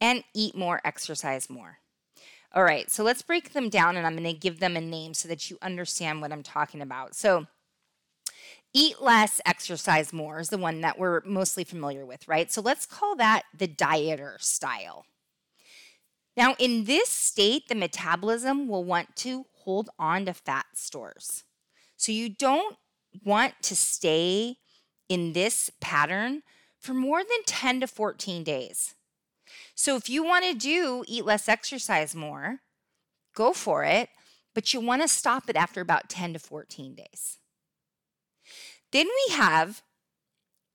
and 0.00 0.24
eat 0.34 0.56
more, 0.56 0.80
exercise 0.84 1.48
more. 1.50 1.78
All 2.54 2.62
right, 2.62 2.88
so 2.88 3.02
let's 3.02 3.22
break 3.22 3.52
them 3.52 3.68
down 3.68 3.96
and 3.96 4.06
I'm 4.06 4.14
going 4.14 4.32
to 4.32 4.32
give 4.32 4.60
them 4.60 4.76
a 4.76 4.80
name 4.80 5.12
so 5.12 5.26
that 5.26 5.50
you 5.50 5.58
understand 5.60 6.20
what 6.20 6.30
I'm 6.30 6.44
talking 6.44 6.80
about. 6.80 7.16
So, 7.16 7.46
eat 8.72 9.02
less, 9.02 9.40
exercise 9.44 10.12
more 10.12 10.38
is 10.38 10.50
the 10.50 10.58
one 10.58 10.80
that 10.82 10.96
we're 10.96 11.20
mostly 11.24 11.64
familiar 11.64 12.06
with, 12.06 12.28
right? 12.28 12.52
So, 12.52 12.60
let's 12.60 12.86
call 12.86 13.16
that 13.16 13.42
the 13.58 13.66
dieter 13.66 14.40
style. 14.40 15.04
Now, 16.36 16.54
in 16.60 16.84
this 16.84 17.08
state, 17.08 17.66
the 17.68 17.74
metabolism 17.74 18.68
will 18.68 18.84
want 18.84 19.16
to 19.16 19.46
hold 19.50 19.90
on 19.98 20.26
to 20.26 20.32
fat 20.32 20.66
stores. 20.74 21.42
So, 21.96 22.12
you 22.12 22.28
don't 22.28 22.76
want 23.24 23.54
to 23.62 23.74
stay 23.74 24.58
in 25.08 25.32
this 25.32 25.72
pattern 25.80 26.42
for 26.78 26.94
more 26.94 27.18
than 27.18 27.42
10 27.46 27.80
to 27.80 27.88
14 27.88 28.44
days. 28.44 28.94
So 29.74 29.96
if 29.96 30.08
you 30.08 30.22
want 30.24 30.44
to 30.44 30.54
do 30.54 31.04
eat 31.06 31.24
less, 31.24 31.48
exercise 31.48 32.14
more, 32.14 32.60
go 33.34 33.52
for 33.52 33.84
it, 33.84 34.08
but 34.54 34.72
you 34.72 34.80
want 34.80 35.02
to 35.02 35.08
stop 35.08 35.48
it 35.48 35.56
after 35.56 35.80
about 35.80 36.08
10 36.08 36.34
to 36.34 36.38
14 36.38 36.94
days. 36.94 37.38
Then 38.92 39.06
we 39.06 39.34
have 39.34 39.82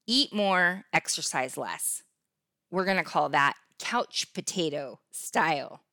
eat 0.05 0.33
more, 0.33 0.85
exercise 0.91 1.55
less. 1.55 2.03
We're 2.71 2.85
going 2.85 2.97
to 2.97 3.03
call 3.03 3.29
that 3.29 3.55
couch 3.79 4.33
potato 4.33 4.99
style. 5.11 5.83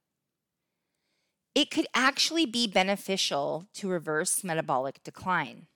It 1.55 1.71
could 1.71 1.87
actually 1.95 2.45
be 2.45 2.67
beneficial 2.67 3.67
to 3.75 3.89
reverse 3.89 4.43
metabolic 4.43 5.03
decline. 5.05 5.69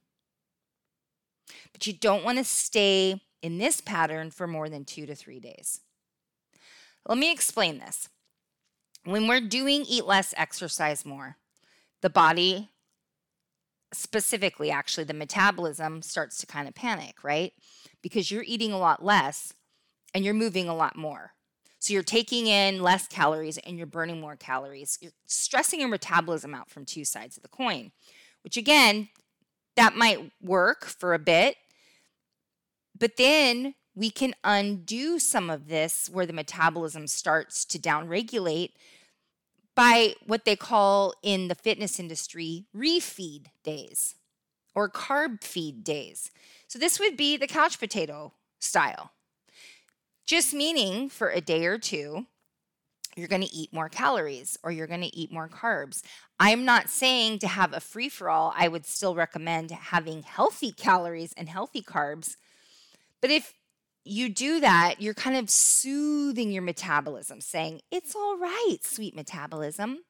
But 1.73 1.87
you 1.87 1.93
don't 1.93 2.25
want 2.25 2.39
to 2.39 2.45
stay 2.45 3.23
in 3.43 3.59
this 3.59 3.81
pattern 3.81 4.31
for 4.31 4.47
more 4.47 4.69
than 4.69 4.85
two 4.85 5.07
to 5.07 5.15
three 5.15 5.41
days. 5.41 5.81
Let 7.07 7.19
me 7.19 7.33
explain 7.33 7.79
this. 7.79 8.09
When 9.05 9.27
we're 9.27 9.41
doing 9.41 9.85
eat 9.89 10.07
less, 10.07 10.35
exercise 10.37 11.07
more, 11.07 11.37
the 12.03 12.11
body, 12.11 12.71
specifically, 13.93 14.71
actually, 14.71 15.05
the 15.05 15.15
metabolism 15.15 16.03
starts 16.03 16.39
to 16.39 16.47
kind 16.47 16.69
of 16.69 16.75
panic, 16.75 17.25
right? 17.25 17.53
Because 18.03 18.31
you're 18.31 18.45
eating 18.47 18.73
a 18.73 18.79
lot 18.79 19.05
less 19.05 19.55
and 20.15 20.25
you're 20.25 20.35
moving 20.35 20.69
a 20.69 20.77
lot 20.77 20.97
more. 20.97 21.33
So 21.79 21.95
you're 21.95 22.03
taking 22.03 22.47
in 22.47 22.83
less 22.83 23.09
calories 23.09 23.57
and 23.59 23.79
you're 23.79 23.87
burning 23.87 24.21
more 24.21 24.37
calories. 24.37 24.99
You're 25.01 25.13
stressing 25.27 25.81
your 25.81 25.89
metabolism 25.89 26.55
out 26.55 26.69
from 26.69 26.85
two 26.85 27.07
sides 27.07 27.39
of 27.39 27.43
the 27.43 27.49
coin, 27.49 27.93
which 28.45 28.59
again, 28.59 29.09
that 29.77 29.97
might 29.97 30.31
work 30.43 30.85
for 30.85 31.15
a 31.15 31.19
bit. 31.19 31.57
But 32.99 33.17
then 33.17 33.75
we 33.95 34.11
can 34.11 34.35
undo 34.45 35.19
some 35.19 35.51
of 35.51 35.69
this 35.69 36.09
where 36.11 36.27
the 36.27 36.33
metabolism 36.33 37.07
starts 37.07 37.65
to 37.67 37.79
downregulate 37.79 38.73
by 39.75 40.15
what 40.27 40.45
they 40.45 40.57
call 40.57 41.15
in 41.23 41.49
the 41.49 41.55
fitness 41.55 41.99
industry 41.99 42.67
refeed 42.77 43.47
days 43.65 44.17
or 44.75 44.89
carb 44.89 45.43
feed 45.43 45.83
days. 45.83 46.31
So 46.69 46.79
this 46.79 47.01
would 47.01 47.17
be 47.17 47.37
the 47.37 47.47
couch 47.47 47.79
potato 47.79 48.33
style. 48.59 49.13
Just 50.27 50.55
meaning 50.55 51.09
for 51.09 51.31
a 51.31 51.41
day 51.41 51.67
or 51.67 51.79
two, 51.79 52.27
you're 53.17 53.29
going 53.29 53.43
to 53.43 53.55
eat 53.55 53.73
more 53.73 53.89
calories 53.89 54.57
or 54.63 54.71
you're 54.71 54.87
going 54.87 55.01
to 55.01 55.17
eat 55.17 55.33
more 55.33 55.49
carbs. 55.49 56.03
I'm 56.39 56.65
not 56.65 56.89
saying 56.89 57.41
to 57.41 57.49
have 57.49 57.73
a 57.73 57.81
free 57.81 58.09
for 58.09 58.31
all. 58.31 58.55
I 58.57 58.69
would 58.69 58.87
still 58.87 59.15
recommend 59.15 59.73
having 59.73 60.23
healthy 60.23 60.71
calories 60.73 61.33
and 61.37 61.49
healthy 61.49 61.83
carbs. 61.83 62.37
But 63.21 63.31
if 63.31 63.55
you 64.05 64.29
do 64.29 64.61
that, 64.61 65.01
you're 65.01 65.15
kind 65.15 65.37
of 65.37 65.51
soothing 65.51 66.51
your 66.51 66.63
metabolism, 66.63 67.41
saying, 67.41 67.81
It's 67.91 68.15
all 68.15 68.39
right, 68.39 68.79
sweet 68.83 69.15
metabolism. 69.15 70.01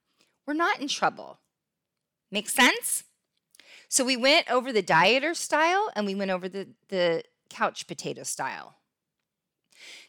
We're 0.46 0.54
not 0.54 0.80
in 0.80 0.88
trouble. 0.88 1.40
Make 2.30 2.48
sense? 2.48 3.04
So 3.88 4.04
we 4.04 4.16
went 4.16 4.50
over 4.50 4.72
the 4.72 4.82
dieter 4.82 5.34
style 5.34 5.90
and 5.96 6.06
we 6.06 6.14
went 6.14 6.30
over 6.30 6.48
the, 6.48 6.68
the 6.88 7.24
couch 7.48 7.86
potato 7.86 8.22
style. 8.22 8.76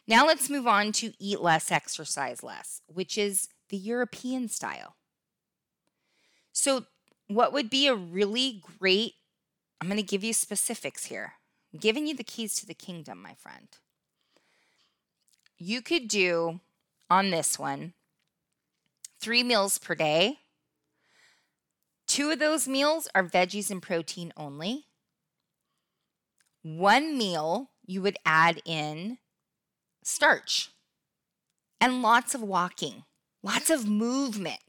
Now 0.06 0.26
let's 0.26 0.50
move 0.50 0.66
on 0.66 0.92
to 0.92 1.12
eat 1.18 1.40
less, 1.40 1.70
exercise 1.70 2.42
less, 2.42 2.82
which 2.86 3.18
is 3.18 3.48
the 3.70 3.76
European 3.76 4.48
style. 4.48 4.96
So, 6.52 6.86
what 7.28 7.52
would 7.52 7.70
be 7.70 7.86
a 7.86 7.94
really 7.94 8.62
great 8.78 9.14
I'm 9.82 9.88
going 9.88 9.96
to 9.96 10.04
give 10.04 10.22
you 10.22 10.32
specifics 10.32 11.06
here. 11.06 11.32
Giving 11.78 12.06
you 12.06 12.14
the 12.14 12.24
keys 12.24 12.54
to 12.56 12.66
the 12.66 12.74
kingdom, 12.74 13.22
my 13.22 13.34
friend. 13.34 13.68
You 15.58 15.80
could 15.80 16.08
do 16.08 16.60
on 17.08 17.30
this 17.30 17.58
one 17.58 17.94
three 19.20 19.44
meals 19.44 19.78
per 19.78 19.94
day. 19.94 20.40
Two 22.08 22.30
of 22.30 22.40
those 22.40 22.66
meals 22.66 23.08
are 23.14 23.22
veggies 23.24 23.70
and 23.70 23.80
protein 23.80 24.32
only. 24.36 24.86
One 26.62 27.16
meal, 27.16 27.70
you 27.86 28.02
would 28.02 28.16
add 28.26 28.60
in 28.64 29.18
starch 30.02 30.70
and 31.80 32.02
lots 32.02 32.34
of 32.34 32.42
walking, 32.42 33.04
lots 33.42 33.70
of 33.70 33.88
movement, 33.88 34.60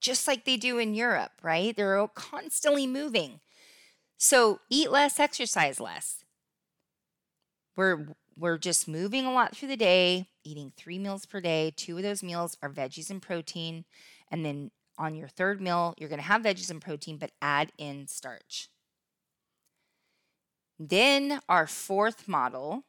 just 0.00 0.28
like 0.28 0.44
they 0.44 0.56
do 0.56 0.78
in 0.78 0.94
Europe, 0.94 1.32
right? 1.42 1.74
They're 1.74 2.06
constantly 2.14 2.86
moving. 2.86 3.40
So 4.22 4.60
eat 4.68 4.90
less, 4.90 5.18
exercise 5.18 5.80
less. 5.80 6.24
We're 7.74 8.08
we're 8.36 8.58
just 8.58 8.86
moving 8.86 9.24
a 9.24 9.32
lot 9.32 9.56
through 9.56 9.68
the 9.68 9.76
day, 9.78 10.26
eating 10.44 10.72
3 10.76 10.98
meals 10.98 11.24
per 11.24 11.40
day. 11.40 11.72
Two 11.74 11.96
of 11.96 12.02
those 12.02 12.22
meals 12.22 12.56
are 12.62 12.68
veggies 12.68 13.08
and 13.08 13.22
protein, 13.22 13.86
and 14.30 14.44
then 14.44 14.70
on 14.98 15.14
your 15.14 15.28
third 15.28 15.62
meal, 15.62 15.94
you're 15.96 16.10
going 16.10 16.20
to 16.20 16.26
have 16.26 16.42
veggies 16.42 16.70
and 16.70 16.82
protein 16.82 17.16
but 17.16 17.32
add 17.40 17.72
in 17.78 18.06
starch. 18.08 18.68
Then 20.78 21.40
our 21.48 21.66
fourth 21.66 22.28
model, 22.28 22.84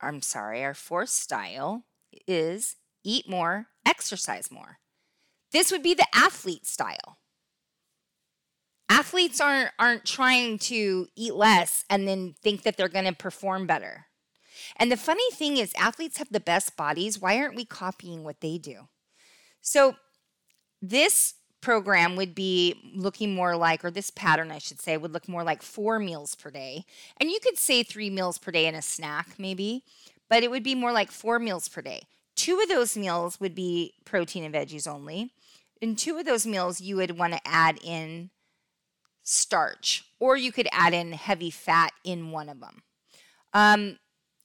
I'm 0.00 0.22
sorry, 0.22 0.64
our 0.64 0.74
fourth 0.74 1.10
style 1.10 1.84
is 2.26 2.76
eat 3.04 3.28
more, 3.28 3.66
exercise 3.86 4.50
more. 4.50 4.78
This 5.52 5.70
would 5.70 5.82
be 5.82 5.92
the 5.94 6.08
athlete 6.14 6.66
style. 6.66 7.18
Athletes 8.96 9.42
aren't 9.42 9.70
aren't 9.78 10.06
trying 10.06 10.58
to 10.58 11.06
eat 11.16 11.34
less 11.34 11.84
and 11.90 12.08
then 12.08 12.34
think 12.42 12.62
that 12.62 12.78
they're 12.78 12.88
going 12.88 13.04
to 13.04 13.12
perform 13.12 13.66
better. 13.66 14.06
And 14.76 14.90
the 14.90 14.96
funny 14.96 15.30
thing 15.32 15.58
is 15.58 15.72
athletes 15.78 16.16
have 16.16 16.30
the 16.30 16.40
best 16.40 16.78
bodies. 16.78 17.20
Why 17.20 17.36
aren't 17.38 17.56
we 17.56 17.66
copying 17.66 18.24
what 18.24 18.40
they 18.40 18.56
do? 18.56 18.88
So 19.60 19.96
this 20.80 21.34
program 21.60 22.16
would 22.16 22.34
be 22.34 22.74
looking 22.94 23.34
more 23.34 23.54
like, 23.54 23.84
or 23.84 23.90
this 23.90 24.10
pattern, 24.10 24.50
I 24.50 24.58
should 24.58 24.80
say, 24.80 24.96
would 24.96 25.12
look 25.12 25.28
more 25.28 25.44
like 25.44 25.62
four 25.62 25.98
meals 25.98 26.34
per 26.34 26.50
day. 26.50 26.84
And 27.18 27.30
you 27.30 27.38
could 27.42 27.58
say 27.58 27.82
three 27.82 28.08
meals 28.08 28.38
per 28.38 28.50
day 28.50 28.66
and 28.66 28.76
a 28.76 28.82
snack, 28.82 29.34
maybe, 29.38 29.84
but 30.30 30.42
it 30.42 30.50
would 30.50 30.62
be 30.62 30.74
more 30.74 30.92
like 30.92 31.10
four 31.10 31.38
meals 31.38 31.68
per 31.68 31.82
day. 31.82 32.02
Two 32.34 32.60
of 32.60 32.68
those 32.68 32.96
meals 32.96 33.40
would 33.40 33.54
be 33.54 33.92
protein 34.06 34.44
and 34.44 34.54
veggies 34.54 34.86
only. 34.86 35.32
In 35.82 35.96
two 35.96 36.16
of 36.16 36.24
those 36.24 36.46
meals, 36.46 36.80
you 36.80 36.96
would 36.96 37.18
want 37.18 37.34
to 37.34 37.40
add 37.44 37.78
in 37.84 38.30
starch, 39.28 40.04
or 40.20 40.36
you 40.36 40.52
could 40.52 40.68
add 40.70 40.94
in 40.94 41.12
heavy 41.12 41.50
fat 41.50 41.92
in 42.04 42.30
one 42.30 42.48
of 42.48 42.60
them. 42.60 42.82
Um, 43.52 43.98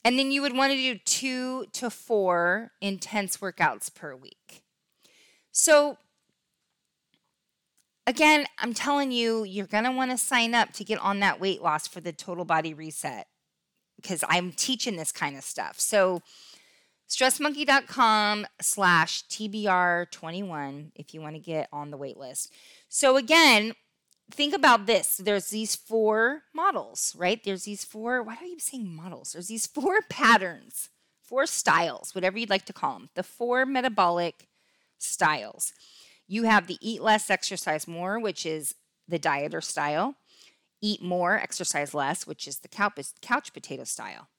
and 0.04 0.18
then 0.18 0.32
you 0.32 0.42
would 0.42 0.56
want 0.56 0.74
to 0.74 0.78
do 0.78 0.98
two 0.98 1.66
to 1.74 1.92
four 1.92 2.72
intense 2.82 3.38
workouts 3.38 3.94
per 3.94 4.16
week. 4.16 4.64
So 5.52 5.98
again, 8.08 8.48
I'm 8.58 8.74
telling 8.74 9.12
you, 9.12 9.44
you're 9.44 9.68
going 9.68 9.84
to 9.84 9.92
want 9.92 10.10
to 10.10 10.18
sign 10.18 10.56
up 10.56 10.74
to 10.74 10.84
get 10.84 11.00
on 11.00 11.20
that 11.20 11.40
weight 11.40 11.62
loss 11.62 11.88
for 11.88 12.02
the 12.02 12.12
total 12.12 12.46
body 12.46 12.74
reset 12.74 13.28
because 13.98 14.24
I'm 14.28 14.52
teaching 14.52 14.96
this 14.96 15.12
kind 15.12 15.38
of 15.38 15.44
stuff. 15.44 15.80
So, 15.80 16.22
stressmonkee.com 17.08 18.48
slash 18.62 19.24
TBR21 19.28 20.92
if 20.96 21.14
you 21.14 21.22
want 21.22 21.36
to 21.36 21.42
get 21.42 21.68
on 21.72 21.92
the 21.92 21.98
wait 21.98 22.18
list. 22.18 22.52
So, 22.90 23.18
again, 23.18 23.74
think 24.34 24.54
about 24.54 24.86
this. 24.86 25.18
There's 25.18 25.50
these 25.50 25.76
four 25.76 26.44
models, 26.54 27.16
right? 27.18 27.44
There's 27.44 27.64
these 27.64 27.84
four, 27.84 28.22
why 28.24 28.36
do 28.36 28.46
keep 28.46 28.62
saying 28.62 28.96
models? 28.96 29.34
There's 29.34 29.48
these 29.48 29.68
four 29.68 30.00
patterns, 30.10 30.90
four 31.22 31.46
styles, 31.46 32.16
whatever 32.16 32.38
you'd 32.38 32.50
like 32.50 32.66
to 32.66 32.74
call 32.74 32.94
them, 32.94 33.10
the 33.16 33.24
four 33.24 33.66
metabolic 33.66 34.48
styles. 34.98 35.74
You 36.28 36.44
have 36.44 36.68
the 36.68 36.78
eat 36.82 37.02
less, 37.02 37.30
exercise 37.30 37.88
more, 37.88 38.20
which 38.20 38.46
is 38.46 38.76
the 39.08 39.20
dieter 39.20 39.64
style. 39.64 40.16
Eat 40.82 41.02
more, 41.02 41.36
exercise 41.38 41.94
less, 41.94 42.26
which 42.26 42.48
is 42.48 42.60
the 42.60 42.68
couch 42.68 43.54
potato 43.54 43.84
style. 43.84 44.30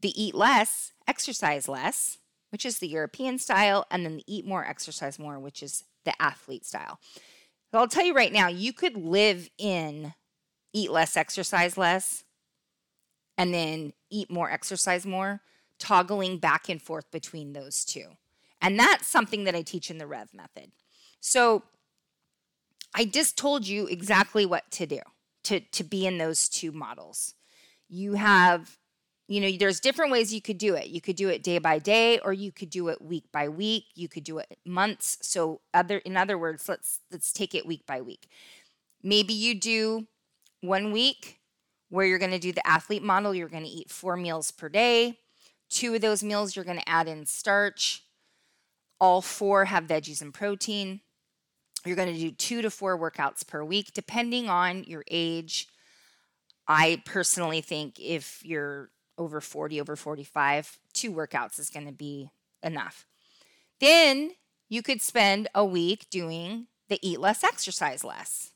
The 0.00 0.22
eat 0.22 0.34
less, 0.34 0.92
exercise 1.06 1.68
less, 1.68 2.18
which 2.50 2.64
is 2.64 2.78
the 2.78 2.88
European 2.88 3.38
style. 3.38 3.86
And 3.90 4.04
then 4.04 4.16
the 4.16 4.24
eat 4.26 4.46
more, 4.46 4.64
exercise 4.64 5.18
more, 5.18 5.38
which 5.38 5.62
is 5.62 5.84
the 6.04 6.14
athlete 6.22 6.64
style. 6.64 6.98
So 7.76 7.80
I'll 7.80 7.88
tell 7.88 8.06
you 8.06 8.14
right 8.14 8.32
now, 8.32 8.48
you 8.48 8.72
could 8.72 8.96
live 8.96 9.50
in 9.58 10.14
eat 10.72 10.90
less, 10.90 11.14
exercise 11.14 11.76
less, 11.76 12.24
and 13.36 13.52
then 13.52 13.92
eat 14.08 14.30
more, 14.30 14.50
exercise 14.50 15.04
more, 15.04 15.42
toggling 15.78 16.38
back 16.38 16.70
and 16.70 16.80
forth 16.80 17.10
between 17.10 17.52
those 17.52 17.84
two. 17.84 18.06
And 18.62 18.78
that's 18.78 19.06
something 19.06 19.44
that 19.44 19.54
I 19.54 19.60
teach 19.60 19.90
in 19.90 19.98
the 19.98 20.06
REV 20.06 20.32
method. 20.32 20.72
So 21.20 21.64
I 22.94 23.04
just 23.04 23.36
told 23.36 23.68
you 23.68 23.86
exactly 23.88 24.46
what 24.46 24.70
to 24.70 24.86
do 24.86 25.00
to, 25.44 25.60
to 25.60 25.84
be 25.84 26.06
in 26.06 26.16
those 26.16 26.48
two 26.48 26.72
models. 26.72 27.34
You 27.90 28.14
have, 28.14 28.78
you 29.28 29.40
know, 29.40 29.50
there's 29.58 29.80
different 29.80 30.12
ways 30.12 30.32
you 30.32 30.40
could 30.40 30.58
do 30.58 30.74
it. 30.74 30.86
You 30.86 31.00
could 31.00 31.16
do 31.16 31.28
it 31.28 31.42
day 31.42 31.58
by 31.58 31.78
day, 31.78 32.20
or 32.20 32.32
you 32.32 32.52
could 32.52 32.70
do 32.70 32.88
it 32.88 33.02
week 33.02 33.24
by 33.32 33.48
week. 33.48 33.84
You 33.94 34.08
could 34.08 34.24
do 34.24 34.38
it 34.38 34.58
months. 34.64 35.18
So 35.22 35.60
other 35.74 35.98
in 35.98 36.16
other 36.16 36.38
words, 36.38 36.68
let's 36.68 37.00
let's 37.10 37.32
take 37.32 37.54
it 37.54 37.66
week 37.66 37.84
by 37.86 38.00
week. 38.00 38.28
Maybe 39.02 39.34
you 39.34 39.58
do 39.58 40.06
one 40.60 40.92
week 40.92 41.40
where 41.88 42.06
you're 42.06 42.18
going 42.18 42.30
to 42.30 42.38
do 42.38 42.52
the 42.52 42.66
athlete 42.66 43.02
model. 43.02 43.34
You're 43.34 43.48
going 43.48 43.64
to 43.64 43.68
eat 43.68 43.90
four 43.90 44.16
meals 44.16 44.50
per 44.50 44.68
day. 44.68 45.18
Two 45.68 45.94
of 45.94 46.00
those 46.00 46.22
meals 46.22 46.54
you're 46.54 46.64
going 46.64 46.78
to 46.78 46.88
add 46.88 47.08
in 47.08 47.26
starch. 47.26 48.02
All 49.00 49.20
four 49.20 49.66
have 49.66 49.84
veggies 49.84 50.22
and 50.22 50.32
protein. 50.32 51.00
You're 51.84 51.96
going 51.96 52.12
to 52.12 52.18
do 52.18 52.30
two 52.30 52.62
to 52.62 52.70
four 52.70 52.98
workouts 52.98 53.46
per 53.46 53.62
week, 53.62 53.92
depending 53.92 54.48
on 54.48 54.84
your 54.84 55.04
age. 55.10 55.68
I 56.66 57.02
personally 57.04 57.60
think 57.60 58.00
if 58.00 58.44
you're 58.44 58.90
over 59.18 59.40
40, 59.40 59.80
over 59.80 59.96
45, 59.96 60.78
two 60.92 61.12
workouts 61.12 61.58
is 61.58 61.70
going 61.70 61.86
to 61.86 61.92
be 61.92 62.30
enough. 62.62 63.06
Then 63.80 64.32
you 64.68 64.82
could 64.82 65.02
spend 65.02 65.48
a 65.54 65.64
week 65.64 66.06
doing 66.10 66.66
the 66.88 66.98
eat 67.02 67.20
less, 67.20 67.44
exercise 67.44 68.04
less. 68.04 68.52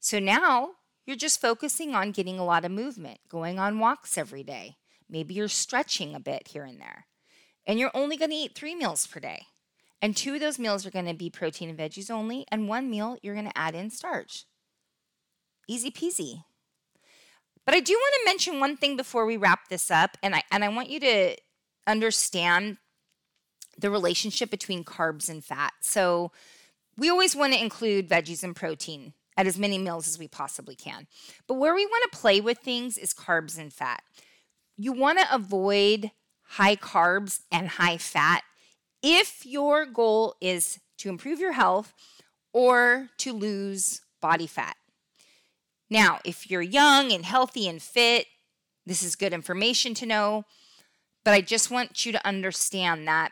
So 0.00 0.18
now 0.18 0.70
you're 1.06 1.16
just 1.16 1.40
focusing 1.40 1.94
on 1.94 2.12
getting 2.12 2.38
a 2.38 2.44
lot 2.44 2.64
of 2.64 2.70
movement, 2.70 3.18
going 3.28 3.58
on 3.58 3.78
walks 3.78 4.16
every 4.16 4.42
day. 4.42 4.76
Maybe 5.08 5.34
you're 5.34 5.48
stretching 5.48 6.14
a 6.14 6.20
bit 6.20 6.48
here 6.48 6.64
and 6.64 6.80
there. 6.80 7.06
And 7.66 7.78
you're 7.78 7.90
only 7.94 8.16
going 8.16 8.30
to 8.30 8.36
eat 8.36 8.54
three 8.54 8.74
meals 8.74 9.06
per 9.06 9.20
day. 9.20 9.46
And 10.02 10.16
two 10.16 10.34
of 10.34 10.40
those 10.40 10.58
meals 10.58 10.84
are 10.84 10.90
going 10.90 11.06
to 11.06 11.14
be 11.14 11.30
protein 11.30 11.70
and 11.70 11.78
veggies 11.78 12.10
only, 12.10 12.44
and 12.50 12.68
one 12.68 12.90
meal 12.90 13.16
you're 13.22 13.34
going 13.34 13.48
to 13.48 13.58
add 13.58 13.74
in 13.74 13.90
starch. 13.90 14.44
Easy 15.66 15.90
peasy. 15.90 16.44
But 17.64 17.74
I 17.74 17.80
do 17.80 17.94
want 17.94 18.14
to 18.14 18.30
mention 18.30 18.60
one 18.60 18.76
thing 18.76 18.96
before 18.96 19.24
we 19.24 19.36
wrap 19.36 19.68
this 19.68 19.90
up, 19.90 20.16
and 20.22 20.34
I 20.34 20.42
and 20.50 20.64
I 20.64 20.68
want 20.68 20.90
you 20.90 21.00
to 21.00 21.36
understand 21.86 22.78
the 23.78 23.90
relationship 23.90 24.50
between 24.50 24.84
carbs 24.84 25.28
and 25.28 25.44
fat. 25.44 25.72
So 25.80 26.30
we 26.96 27.10
always 27.10 27.34
want 27.34 27.52
to 27.52 27.60
include 27.60 28.08
veggies 28.08 28.44
and 28.44 28.54
protein 28.54 29.14
at 29.36 29.46
as 29.46 29.58
many 29.58 29.78
meals 29.78 30.06
as 30.06 30.18
we 30.18 30.28
possibly 30.28 30.76
can. 30.76 31.06
But 31.48 31.54
where 31.54 31.74
we 31.74 31.86
want 31.86 32.10
to 32.10 32.18
play 32.18 32.40
with 32.40 32.58
things 32.58 32.96
is 32.96 33.12
carbs 33.12 33.58
and 33.58 33.72
fat. 33.72 34.02
You 34.76 34.92
want 34.92 35.18
to 35.18 35.34
avoid 35.34 36.12
high 36.42 36.76
carbs 36.76 37.40
and 37.50 37.68
high 37.68 37.98
fat 37.98 38.42
if 39.02 39.44
your 39.44 39.86
goal 39.86 40.36
is 40.40 40.78
to 40.98 41.08
improve 41.08 41.40
your 41.40 41.52
health 41.52 41.94
or 42.52 43.08
to 43.18 43.32
lose 43.32 44.02
body 44.20 44.46
fat. 44.46 44.76
Now, 45.94 46.18
if 46.24 46.50
you're 46.50 46.60
young 46.60 47.12
and 47.12 47.24
healthy 47.24 47.68
and 47.68 47.80
fit, 47.80 48.26
this 48.84 49.04
is 49.04 49.14
good 49.14 49.32
information 49.32 49.94
to 49.94 50.06
know, 50.06 50.44
but 51.24 51.34
I 51.34 51.40
just 51.40 51.70
want 51.70 52.04
you 52.04 52.10
to 52.10 52.26
understand 52.26 53.06
that. 53.06 53.30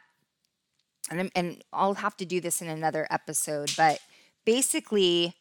And, 1.10 1.32
and 1.34 1.64
I'll 1.72 1.94
have 1.94 2.16
to 2.18 2.24
do 2.24 2.40
this 2.40 2.62
in 2.62 2.68
another 2.68 3.08
episode, 3.10 3.72
but 3.76 3.98
basically, 4.44 5.34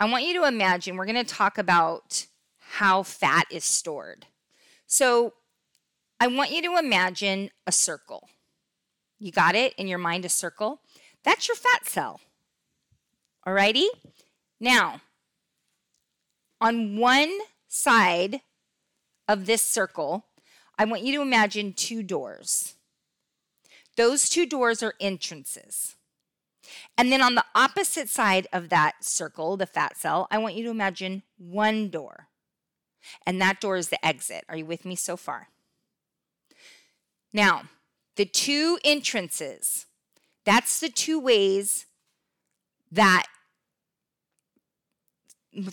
I 0.00 0.10
want 0.10 0.24
you 0.24 0.34
to 0.34 0.48
imagine 0.48 0.96
we're 0.96 1.06
going 1.06 1.14
to 1.14 1.34
talk 1.34 1.58
about 1.58 2.26
how 2.58 3.04
fat 3.04 3.44
is 3.52 3.64
stored. 3.64 4.26
So, 4.88 5.34
I 6.18 6.26
want 6.26 6.50
you 6.50 6.60
to 6.62 6.76
imagine 6.76 7.50
a 7.68 7.72
circle. 7.72 8.28
You 9.20 9.30
got 9.30 9.54
it 9.54 9.74
in 9.74 9.86
your 9.86 9.98
mind 9.98 10.24
a 10.24 10.28
circle? 10.28 10.80
That's 11.22 11.46
your 11.46 11.56
fat 11.56 11.86
cell. 11.86 12.20
Alrighty? 13.46 13.86
Now, 14.58 15.00
on 16.64 16.96
one 16.96 17.30
side 17.68 18.40
of 19.28 19.44
this 19.44 19.60
circle, 19.60 20.24
I 20.78 20.86
want 20.86 21.02
you 21.02 21.14
to 21.14 21.20
imagine 21.20 21.74
two 21.74 22.02
doors. 22.02 22.76
Those 23.98 24.30
two 24.30 24.46
doors 24.46 24.82
are 24.82 24.94
entrances. 24.98 25.94
And 26.96 27.12
then 27.12 27.20
on 27.20 27.34
the 27.34 27.44
opposite 27.54 28.08
side 28.08 28.46
of 28.50 28.70
that 28.70 29.04
circle, 29.04 29.58
the 29.58 29.66
fat 29.66 29.98
cell, 29.98 30.26
I 30.30 30.38
want 30.38 30.54
you 30.54 30.64
to 30.64 30.70
imagine 30.70 31.22
one 31.36 31.90
door. 31.90 32.28
And 33.26 33.38
that 33.42 33.60
door 33.60 33.76
is 33.76 33.90
the 33.90 34.04
exit. 34.04 34.44
Are 34.48 34.56
you 34.56 34.64
with 34.64 34.86
me 34.86 34.96
so 34.96 35.18
far? 35.18 35.48
Now, 37.30 37.64
the 38.16 38.24
two 38.24 38.78
entrances, 38.82 39.84
that's 40.46 40.80
the 40.80 40.88
two 40.88 41.20
ways 41.20 41.84
that 42.90 43.26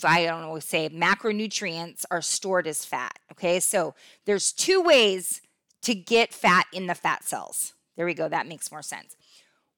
I 0.04 0.26
don't 0.26 0.42
know, 0.42 0.60
say 0.60 0.90
macronutrients 0.90 2.06
are 2.12 2.22
stored 2.22 2.68
as 2.68 2.86
fat. 2.86 3.18
Okay, 3.32 3.60
so 3.60 3.96
there's 4.26 4.52
two 4.52 4.82
ways 4.82 5.42
to 5.84 5.96
get 5.96 6.34
fat 6.34 6.66
in 6.72 6.88
the 6.88 6.96
fat 6.96 7.24
cells. 7.24 7.74
There 7.98 8.06
we 8.06 8.14
go, 8.14 8.30
that 8.30 8.48
makes 8.48 8.72
more 8.72 8.82
sense. 8.82 9.16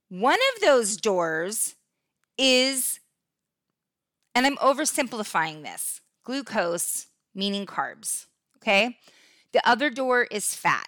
One 0.09 0.39
of 0.55 0.61
those 0.61 0.97
doors 0.97 1.75
is, 2.37 2.99
and 4.35 4.45
I'm 4.45 4.57
oversimplifying 4.57 5.63
this 5.63 6.01
glucose, 6.23 7.07
meaning 7.33 7.65
carbs. 7.65 8.25
Okay, 8.57 8.97
the 9.51 9.67
other 9.67 9.89
door 9.89 10.23
is 10.23 10.55
fat. 10.55 10.87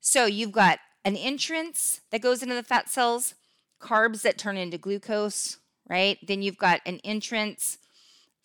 So 0.00 0.24
you've 0.26 0.52
got 0.52 0.78
an 1.04 1.16
entrance 1.16 2.00
that 2.10 2.20
goes 2.20 2.42
into 2.42 2.54
the 2.54 2.62
fat 2.62 2.88
cells, 2.88 3.34
carbs 3.80 4.22
that 4.22 4.38
turn 4.38 4.56
into 4.56 4.78
glucose, 4.78 5.58
right? 5.88 6.18
Then 6.26 6.42
you've 6.42 6.58
got 6.58 6.80
an 6.86 7.00
entrance 7.04 7.78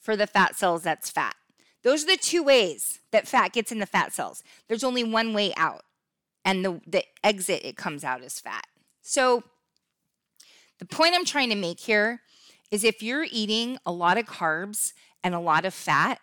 for 0.06 0.16
the 0.16 0.28
fat 0.28 0.56
cells 0.56 0.84
that's 0.84 1.10
fat. 1.10 1.36
Those 1.84 2.04
are 2.04 2.08
the 2.08 2.18
two 2.18 2.44
ways 2.44 3.00
that 3.12 3.28
fat 3.28 3.54
gets 3.54 3.72
in 3.72 3.80
the 3.80 3.88
fat 3.88 4.14
cells. 4.14 4.44
There's 4.68 4.84
only 4.84 5.04
one 5.04 5.34
way 5.34 5.52
out, 5.58 5.84
and 6.46 6.64
the, 6.64 6.80
the 6.86 7.04
exit 7.24 7.66
it 7.66 7.76
comes 7.76 8.04
out 8.04 8.24
as 8.24 8.40
fat. 8.40 8.68
So, 9.02 9.44
the 10.78 10.86
point 10.86 11.16
I'm 11.16 11.26
trying 11.26 11.50
to 11.50 11.56
make 11.56 11.80
here 11.80 12.22
is 12.70 12.84
if 12.84 13.02
you're 13.02 13.26
eating 13.32 13.78
a 13.86 13.92
lot 13.92 14.18
of 14.18 14.26
carbs 14.26 14.94
and 15.24 15.34
a 15.34 15.40
lot 15.40 15.66
of 15.66 15.74
fat, 15.74 16.20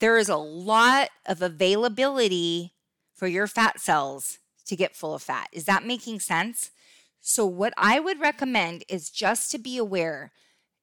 there 0.00 0.18
is 0.18 0.28
a 0.28 0.36
lot 0.36 1.08
of 1.24 1.40
availability 1.40 2.74
for 3.14 3.28
your 3.28 3.46
fat 3.46 3.80
cells 3.80 4.38
to 4.66 4.76
get 4.76 4.96
full 4.96 5.14
of 5.14 5.22
fat. 5.22 5.48
Is 5.52 5.64
that 5.64 5.86
making 5.86 6.20
sense? 6.20 6.70
So, 7.22 7.46
what 7.46 7.72
I 7.78 7.98
would 7.98 8.20
recommend 8.20 8.84
is 8.88 9.08
just 9.08 9.50
to 9.52 9.58
be 9.58 9.78
aware 9.78 10.32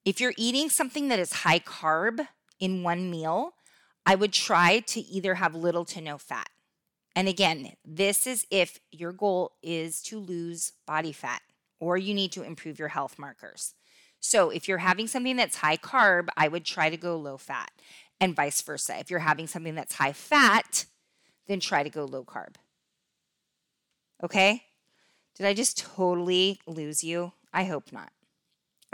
if 0.08 0.22
you're 0.22 0.34
eating 0.38 0.70
something 0.70 1.10
that 1.10 1.20
is 1.20 1.34
high 1.34 1.60
carb 1.60 2.26
in 2.62 2.82
one 2.82 3.12
meal, 3.12 3.56
I 4.06 4.16
would 4.16 4.32
try 4.32 4.80
to 4.80 5.02
either 5.02 5.36
have 5.36 5.54
little 5.54 5.84
to 5.84 6.00
no 6.00 6.18
fat. 6.18 6.48
And 7.14 7.28
again, 7.28 7.74
this 7.84 8.26
is 8.26 8.48
if 8.50 8.80
your 8.90 9.12
goal 9.12 9.52
is 9.62 10.02
to 10.04 10.18
lose 10.18 10.72
body 10.86 11.12
fat 11.12 11.42
or 11.82 11.98
you 11.98 12.14
need 12.14 12.32
to 12.32 12.44
improve 12.44 12.80
your 12.80 12.88
health 12.88 13.20
markers. 13.20 13.74
So, 14.22 14.50
if 14.50 14.70
you're 14.70 14.78
having 14.78 15.08
something 15.08 15.36
that's 15.36 15.58
high 15.58 15.76
carb, 15.76 16.30
I 16.38 16.48
would 16.48 16.64
try 16.64 16.90
to 16.90 16.96
go 16.96 17.18
low 17.18 17.36
fat, 17.36 17.70
and 18.22 18.34
vice 18.34 18.62
versa. 18.62 18.98
If 18.98 19.12
you're 19.12 19.20
having 19.20 19.46
something 19.46 19.76
that's 19.76 19.96
high 19.96 20.14
fat, 20.14 20.86
then 21.48 21.60
try 21.60 21.84
to 21.84 21.90
go 21.90 22.06
low 22.06 22.24
carb. 22.24 22.56
Okay? 24.24 24.64
Did 25.36 25.48
I 25.48 25.54
just 25.54 25.78
totally 25.78 26.62
lose 26.66 27.04
you? 27.04 27.34
I 27.54 27.66
hope 27.66 27.92
not. 27.92 28.10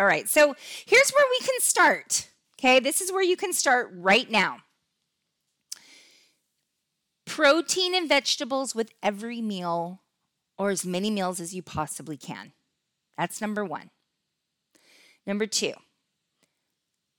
All 0.04 0.10
right, 0.10 0.28
so 0.28 0.54
here's 0.86 1.12
where 1.12 1.24
we 1.32 1.48
can 1.48 1.62
start. 1.62 2.28
Okay, 2.60 2.82
this 2.82 3.00
is 3.00 3.10
where 3.10 3.24
you 3.24 3.38
can 3.38 3.54
start 3.54 3.90
right 3.96 4.30
now. 4.30 4.58
Protein 7.26 7.96
and 7.96 8.10
vegetables 8.10 8.76
with 8.76 8.92
every 9.02 9.40
meal 9.42 10.02
or 10.58 10.72
as 10.72 10.86
many 10.86 11.10
meals 11.10 11.40
as 11.40 11.56
you 11.56 11.64
possibly 11.64 12.18
can. 12.18 12.52
That's 13.18 13.40
number 13.40 13.64
one. 13.64 13.92
Number 15.26 15.48
two, 15.48 15.72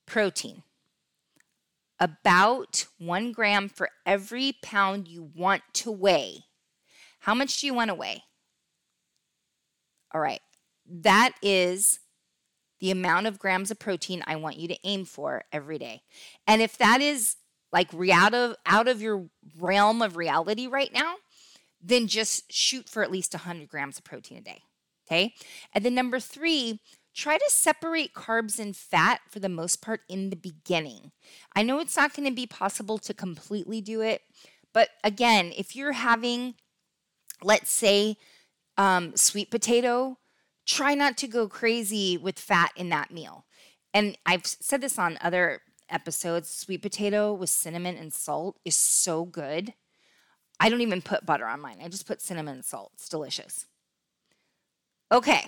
protein. 0.04 0.62
About 1.98 2.84
one 2.98 3.32
gram 3.32 3.70
for 3.70 3.88
every 4.04 4.58
pound 4.62 5.08
you 5.08 5.30
want 5.34 5.62
to 5.72 5.90
weigh. 5.90 6.40
How 7.20 7.32
much 7.32 7.62
do 7.62 7.66
you 7.66 7.72
want 7.72 7.88
to 7.88 7.94
weigh? 7.94 8.24
All 10.12 10.20
right, 10.20 10.42
that 10.86 11.32
is 11.40 12.00
the 12.84 12.90
amount 12.90 13.26
of 13.26 13.38
grams 13.38 13.70
of 13.70 13.78
protein 13.78 14.22
I 14.26 14.36
want 14.36 14.58
you 14.58 14.68
to 14.68 14.76
aim 14.84 15.06
for 15.06 15.42
every 15.50 15.78
day. 15.78 16.02
And 16.46 16.60
if 16.60 16.76
that 16.76 17.00
is 17.00 17.36
like 17.72 17.94
out 18.12 18.34
of 18.34 18.56
out 18.66 18.88
of 18.88 19.00
your 19.00 19.30
realm 19.58 20.02
of 20.02 20.18
reality 20.18 20.66
right 20.66 20.92
now, 20.92 21.14
then 21.80 22.08
just 22.08 22.52
shoot 22.52 22.86
for 22.86 23.02
at 23.02 23.10
least 23.10 23.32
100 23.32 23.68
grams 23.68 23.96
of 23.96 24.04
protein 24.04 24.36
a 24.36 24.42
day. 24.42 24.60
Okay? 25.06 25.32
And 25.72 25.82
then 25.82 25.94
number 25.94 26.20
3, 26.20 26.78
try 27.14 27.38
to 27.38 27.44
separate 27.48 28.12
carbs 28.12 28.58
and 28.58 28.76
fat 28.76 29.22
for 29.30 29.40
the 29.40 29.48
most 29.48 29.80
part 29.80 30.02
in 30.06 30.28
the 30.28 30.36
beginning. 30.36 31.10
I 31.56 31.62
know 31.62 31.78
it's 31.78 31.96
not 31.96 32.14
going 32.14 32.28
to 32.28 32.34
be 32.34 32.46
possible 32.46 32.98
to 32.98 33.14
completely 33.14 33.80
do 33.80 34.02
it, 34.02 34.20
but 34.74 34.90
again, 35.02 35.54
if 35.56 35.74
you're 35.74 35.92
having 35.92 36.56
let's 37.42 37.70
say 37.70 38.18
um, 38.76 39.16
sweet 39.16 39.50
potato 39.50 40.18
try 40.66 40.94
not 40.94 41.16
to 41.18 41.26
go 41.26 41.48
crazy 41.48 42.16
with 42.16 42.38
fat 42.38 42.72
in 42.76 42.88
that 42.90 43.10
meal. 43.10 43.44
And 43.92 44.18
I've 44.26 44.46
said 44.46 44.80
this 44.80 44.98
on 44.98 45.18
other 45.20 45.60
episodes 45.90 46.48
sweet 46.48 46.82
potato 46.82 47.32
with 47.32 47.50
cinnamon 47.50 47.96
and 47.96 48.12
salt 48.12 48.58
is 48.64 48.74
so 48.74 49.24
good. 49.24 49.74
I 50.58 50.68
don't 50.68 50.80
even 50.80 51.02
put 51.02 51.26
butter 51.26 51.46
on 51.46 51.60
mine, 51.60 51.78
I 51.82 51.88
just 51.88 52.06
put 52.06 52.22
cinnamon 52.22 52.56
and 52.56 52.64
salt. 52.64 52.92
It's 52.94 53.08
delicious. 53.08 53.66
Okay. 55.12 55.46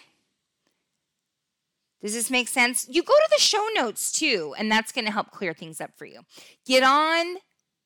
Does 2.03 2.15
this 2.15 2.31
make 2.31 2.49
sense? 2.49 2.87
You 2.89 3.03
go 3.03 3.15
to 3.15 3.29
the 3.31 3.41
show 3.41 3.67
notes 3.75 4.13
too, 4.13 4.55
and 4.59 4.71
that's 4.71 4.93
going 4.93 5.07
to 5.07 5.13
help 5.13 5.31
clear 5.31 5.55
things 5.55 5.81
up 5.81 5.91
for 5.97 6.05
you. 6.05 6.21
Get 6.67 6.83
on 6.83 7.37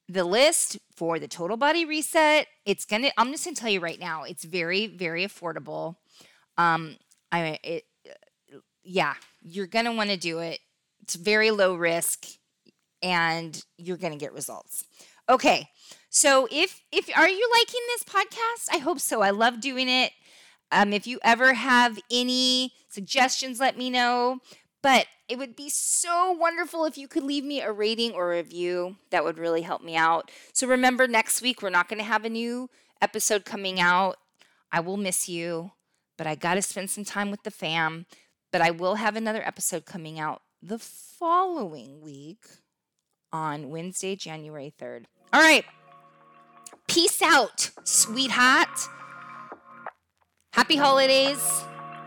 the 0.09 0.25
list 0.25 0.79
for 0.95 1.19
the 1.19 1.29
total 1.29 1.57
body 1.57 1.85
reset. 1.85 2.49
It's 2.67 2.85
going 2.85 3.03
to, 3.03 3.13
I'm 3.17 3.31
just 3.31 3.45
going 3.45 3.55
to 3.55 3.61
tell 3.61 3.71
you 3.71 3.81
right 3.81 4.01
now, 4.01 4.25
it's 4.25 4.45
very, 4.45 4.89
very 4.89 5.25
affordable. 5.25 5.97
Um, 6.59 6.97
I 7.33 7.43
mean, 7.43 7.59
it, 7.63 7.85
yeah, 8.83 9.15
you're 9.43 9.67
going 9.67 9.85
to 9.85 9.93
want 9.93 10.11
to 10.11 10.17
do 10.17 10.39
it. 10.39 10.61
It's 11.03 11.15
very 11.15 11.51
low 11.51 11.75
risk 11.75 12.27
and 13.03 13.63
you're 13.77 13.97
going 13.97 14.13
to 14.13 14.19
get 14.19 14.33
results. 14.33 14.85
Okay. 15.29 15.69
So 16.11 16.49
if 16.51 16.83
if 16.91 17.09
are 17.17 17.29
you 17.29 17.51
liking 17.53 17.81
this 17.89 18.05
podcast? 18.05 18.75
I 18.75 18.79
hope 18.79 19.01
so. 19.01 19.23
I 19.23 19.31
love 19.31 19.61
doing 19.61 19.89
it. 19.89 20.13
Um, 20.73 20.93
if 20.93 21.07
you 21.07 21.19
ever 21.23 21.55
have 21.55 21.99
any 22.11 22.73
suggestions, 22.89 23.61
let 23.61 23.77
me 23.77 23.91
know. 23.91 24.39
But 24.83 25.07
it 25.29 25.39
would 25.39 25.55
be 25.55 25.69
so 25.69 26.33
wonderful 26.33 26.85
if 26.85 26.97
you 26.97 27.07
could 27.07 27.23
leave 27.23 27.45
me 27.45 27.61
a 27.61 27.71
rating 27.71 28.13
or 28.13 28.31
review. 28.31 28.97
That 29.11 29.25
would 29.25 29.39
really 29.39 29.63
help 29.63 29.83
me 29.83 29.95
out. 29.95 30.31
So 30.53 30.67
remember, 30.67 31.07
next 31.07 31.43
week 31.43 31.63
we're 31.63 31.71
not 31.71 31.89
going 31.89 31.99
to 31.99 32.05
have 32.05 32.25
a 32.25 32.31
new 32.31 32.71
episode 33.01 33.45
coming 33.45 33.79
out. 33.79 34.17
I 34.73 34.81
will 34.81 34.97
miss 34.97 35.29
you 35.29 35.73
but 36.21 36.27
I 36.27 36.35
got 36.35 36.57
to 36.57 36.61
spend 36.63 36.91
some 36.91 37.03
time 37.03 37.31
with 37.31 37.45
the 37.45 37.51
fam. 37.51 38.05
But 38.53 38.61
I 38.61 38.73
will 38.73 38.97
have 38.97 39.17
another 39.17 39.43
episode 39.43 39.87
coming 39.87 40.21
out 40.21 40.43
the 40.61 40.79
following 40.79 42.03
week 42.03 42.45
on 43.33 43.71
Wednesday, 43.71 44.17
January 44.17 44.75
3rd. 44.79 45.05
All 45.33 45.41
right. 45.41 45.65
Peace 46.87 47.23
out, 47.23 47.71
sweetheart. 47.85 48.69
Happy 50.53 50.77
holidays. 50.77 51.43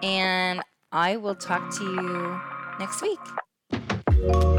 And 0.04 0.62
I 0.92 1.18
will 1.18 1.34
talk 1.34 1.76
to 1.78 1.84
you 1.84 2.40
next 2.78 3.02
week. 3.02 4.53